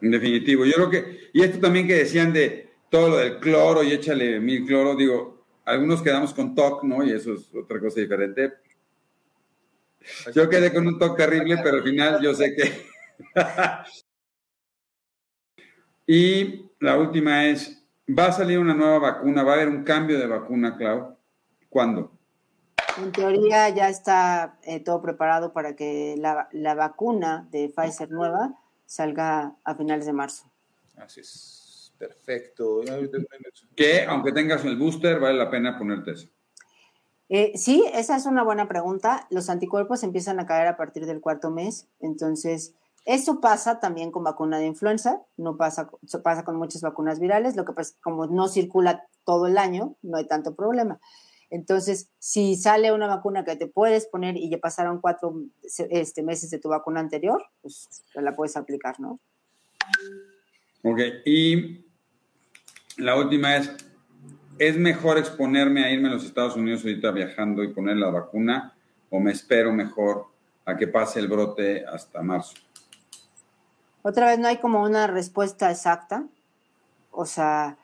[0.00, 3.82] En definitivo, yo creo que, y esto también que decían de todo lo del cloro
[3.82, 7.04] y échale mil cloro, digo, algunos quedamos con TOC, ¿no?
[7.04, 8.52] Y eso es otra cosa diferente.
[10.34, 12.86] Yo quedé con un TOC terrible, pero al final yo sé que
[16.06, 19.44] Y la última es, ¿va a salir una nueva vacuna?
[19.44, 21.16] ¿Va a haber un cambio de vacuna, Clau?
[21.68, 22.19] ¿Cuándo?
[22.98, 28.54] En teoría ya está eh, todo preparado para que la, la, vacuna de Pfizer nueva
[28.86, 30.50] salga a finales de marzo.
[30.96, 32.82] Así es, perfecto.
[33.76, 36.28] Que aunque tengas el booster, vale la pena ponerte eso.
[37.28, 39.26] Eh, sí, esa es una buena pregunta.
[39.30, 42.74] Los anticuerpos empiezan a caer a partir del cuarto mes, entonces
[43.04, 45.90] eso pasa también con vacuna de influenza, no pasa,
[46.22, 50.16] pasa con muchas vacunas virales, lo que pasa como no circula todo el año, no
[50.16, 51.00] hay tanto problema.
[51.50, 55.34] Entonces, si sale una vacuna que te puedes poner y ya pasaron cuatro
[55.90, 59.18] este, meses de tu vacuna anterior, pues la puedes aplicar, ¿no?
[60.82, 61.84] Ok, y
[62.96, 63.72] la última es,
[64.58, 68.74] ¿es mejor exponerme a irme a los Estados Unidos ahorita viajando y poner la vacuna
[69.10, 70.26] o me espero mejor
[70.64, 72.54] a que pase el brote hasta marzo?
[74.02, 76.24] Otra vez no hay como una respuesta exacta.
[77.10, 77.76] O sea,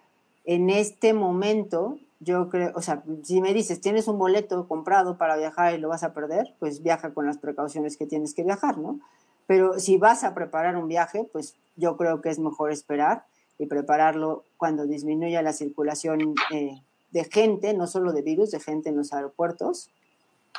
[0.45, 5.37] en este momento, yo creo, o sea, si me dices, tienes un boleto comprado para
[5.37, 8.79] viajar y lo vas a perder, pues viaja con las precauciones que tienes que viajar,
[8.79, 9.01] ¿no?
[9.47, 13.25] Pero si vas a preparar un viaje, pues yo creo que es mejor esperar
[13.59, 18.89] y prepararlo cuando disminuya la circulación eh, de gente, no solo de virus, de gente
[18.89, 19.91] en los aeropuertos.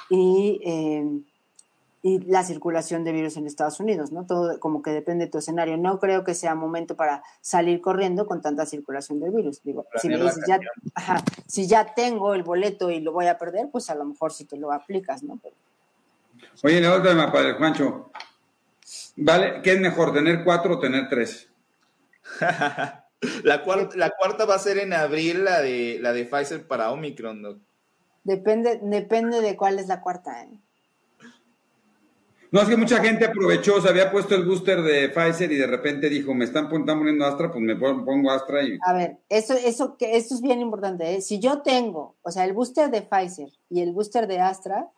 [0.10, 1.22] Y eh,
[2.02, 4.26] y la circulación de virus en Estados Unidos, ¿no?
[4.26, 5.78] Todo como que depende de tu escenario.
[5.78, 9.62] No creo que sea momento para salir corriendo con tanta circulación del virus.
[9.64, 10.60] Digo, si me dices, ya,
[11.48, 14.45] si ya tengo el boleto y lo voy a perder, pues a lo mejor sí
[14.45, 15.39] te lo aplicas, ¿no?
[16.64, 18.12] Oye, la otra, padre Juancho,
[19.16, 19.62] ¿vale?
[19.64, 21.50] ¿Qué es mejor, tener cuatro o tener tres?
[23.43, 26.91] la, cuarta, la cuarta va a ser en abril, la de, la de Pfizer para
[26.91, 27.60] Omicron, ¿no?
[28.24, 30.60] Depende, depende de cuál es la cuarta, ¿eh?
[32.52, 35.68] No, es que mucha gente aprovechó, se había puesto el booster de Pfizer y de
[35.68, 38.78] repente dijo, me están, poniendo Astra, pues me pongo Astra y...
[38.86, 41.16] A ver, eso, eso, que esto es bien importante.
[41.16, 41.22] ¿eh?
[41.22, 44.89] Si yo tengo, o sea, el booster de Pfizer y el booster de Astra,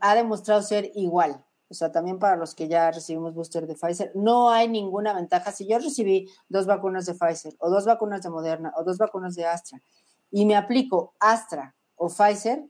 [0.00, 1.44] ha demostrado ser igual.
[1.68, 5.50] O sea, también para los que ya recibimos booster de Pfizer, no hay ninguna ventaja.
[5.50, 9.34] Si yo recibí dos vacunas de Pfizer o dos vacunas de Moderna o dos vacunas
[9.34, 9.82] de Astra
[10.30, 12.64] y me aplico Astra o Pfizer,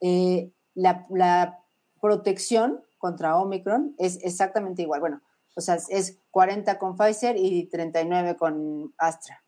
[0.00, 1.60] eh, la, la
[2.00, 5.00] protección contra Omicron es exactamente igual.
[5.00, 5.20] Bueno,
[5.56, 9.42] o sea, es 40 con Pfizer y 39 con Astra.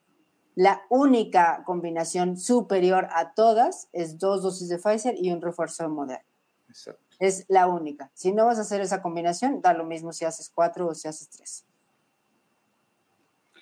[0.56, 5.88] La única combinación superior a todas es dos dosis de Pfizer y un refuerzo de
[5.88, 6.26] Moderna.
[6.68, 7.00] Exacto.
[7.20, 8.10] Es la única.
[8.12, 11.06] Si no vas a hacer esa combinación, da lo mismo si haces cuatro o si
[11.06, 11.64] haces tres.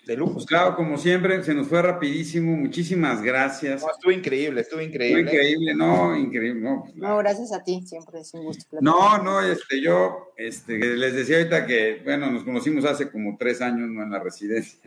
[0.07, 0.35] De lujo.
[0.35, 2.57] Pues claro, como siempre, se nos fue rapidísimo.
[2.57, 3.85] Muchísimas gracias.
[3.89, 5.21] estuvo increíble, estuvo increíble.
[5.21, 6.61] Estuvo increíble, no, increíble.
[6.61, 8.79] No, pues, no, gracias a ti, siempre es un gusto.
[8.81, 13.61] No, no, este, yo este, les decía ahorita que, bueno, nos conocimos hace como tres
[13.61, 14.03] años, ¿no?
[14.03, 14.81] En la residencia.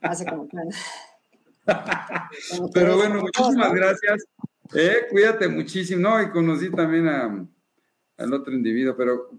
[0.00, 0.48] Hace como
[2.72, 4.24] Pero bueno, muchísimas gracias.
[4.74, 6.08] Eh, cuídate muchísimo.
[6.08, 7.46] No, y conocí también a,
[8.16, 9.30] al otro individuo, pero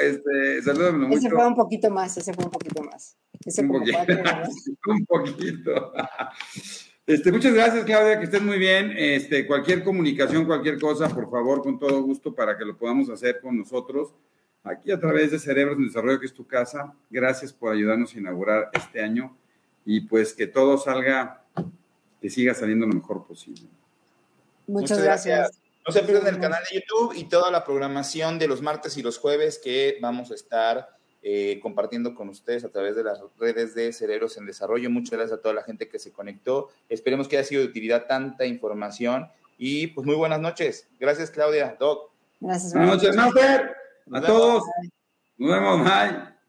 [0.00, 1.18] este, salúdame mucho.
[1.18, 3.16] Ese fue un poquito más, ese fue un poquito más.
[3.44, 3.98] Ese un, poquito,
[4.86, 5.92] un poquito.
[7.06, 8.92] Este, muchas gracias, Claudia, que estés muy bien.
[8.96, 13.40] Este, cualquier comunicación, cualquier cosa, por favor, con todo gusto, para que lo podamos hacer
[13.40, 14.14] con nosotros,
[14.62, 16.94] aquí a través de Cerebros en Desarrollo, que es tu casa.
[17.08, 19.36] Gracias por ayudarnos a inaugurar este año
[19.84, 21.42] y pues que todo salga,
[22.20, 23.62] que siga saliendo lo mejor posible.
[24.66, 25.58] Muchas, gracias.
[25.86, 29.02] No se pierdan el canal de YouTube y toda la programación de los martes y
[29.02, 33.74] los jueves que vamos a estar eh, compartiendo con ustedes a través de las redes
[33.74, 34.88] de Cerebros en Desarrollo.
[34.90, 36.68] Muchas gracias a toda la gente que se conectó.
[36.88, 40.88] Esperemos que haya sido de utilidad tanta información y pues muy buenas noches.
[40.98, 42.10] Gracias Claudia, Doc.
[42.40, 42.72] Gracias.
[42.72, 43.76] Buenas noches, Master.
[44.12, 44.64] A todos.
[45.36, 45.84] Nos vemos.
[45.84, 46.40] Bye.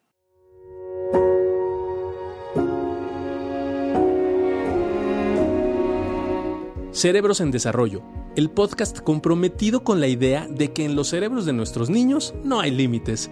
[6.94, 8.04] Cerebros en Desarrollo,
[8.36, 12.60] el podcast comprometido con la idea de que en los cerebros de nuestros niños no
[12.60, 13.32] hay límites.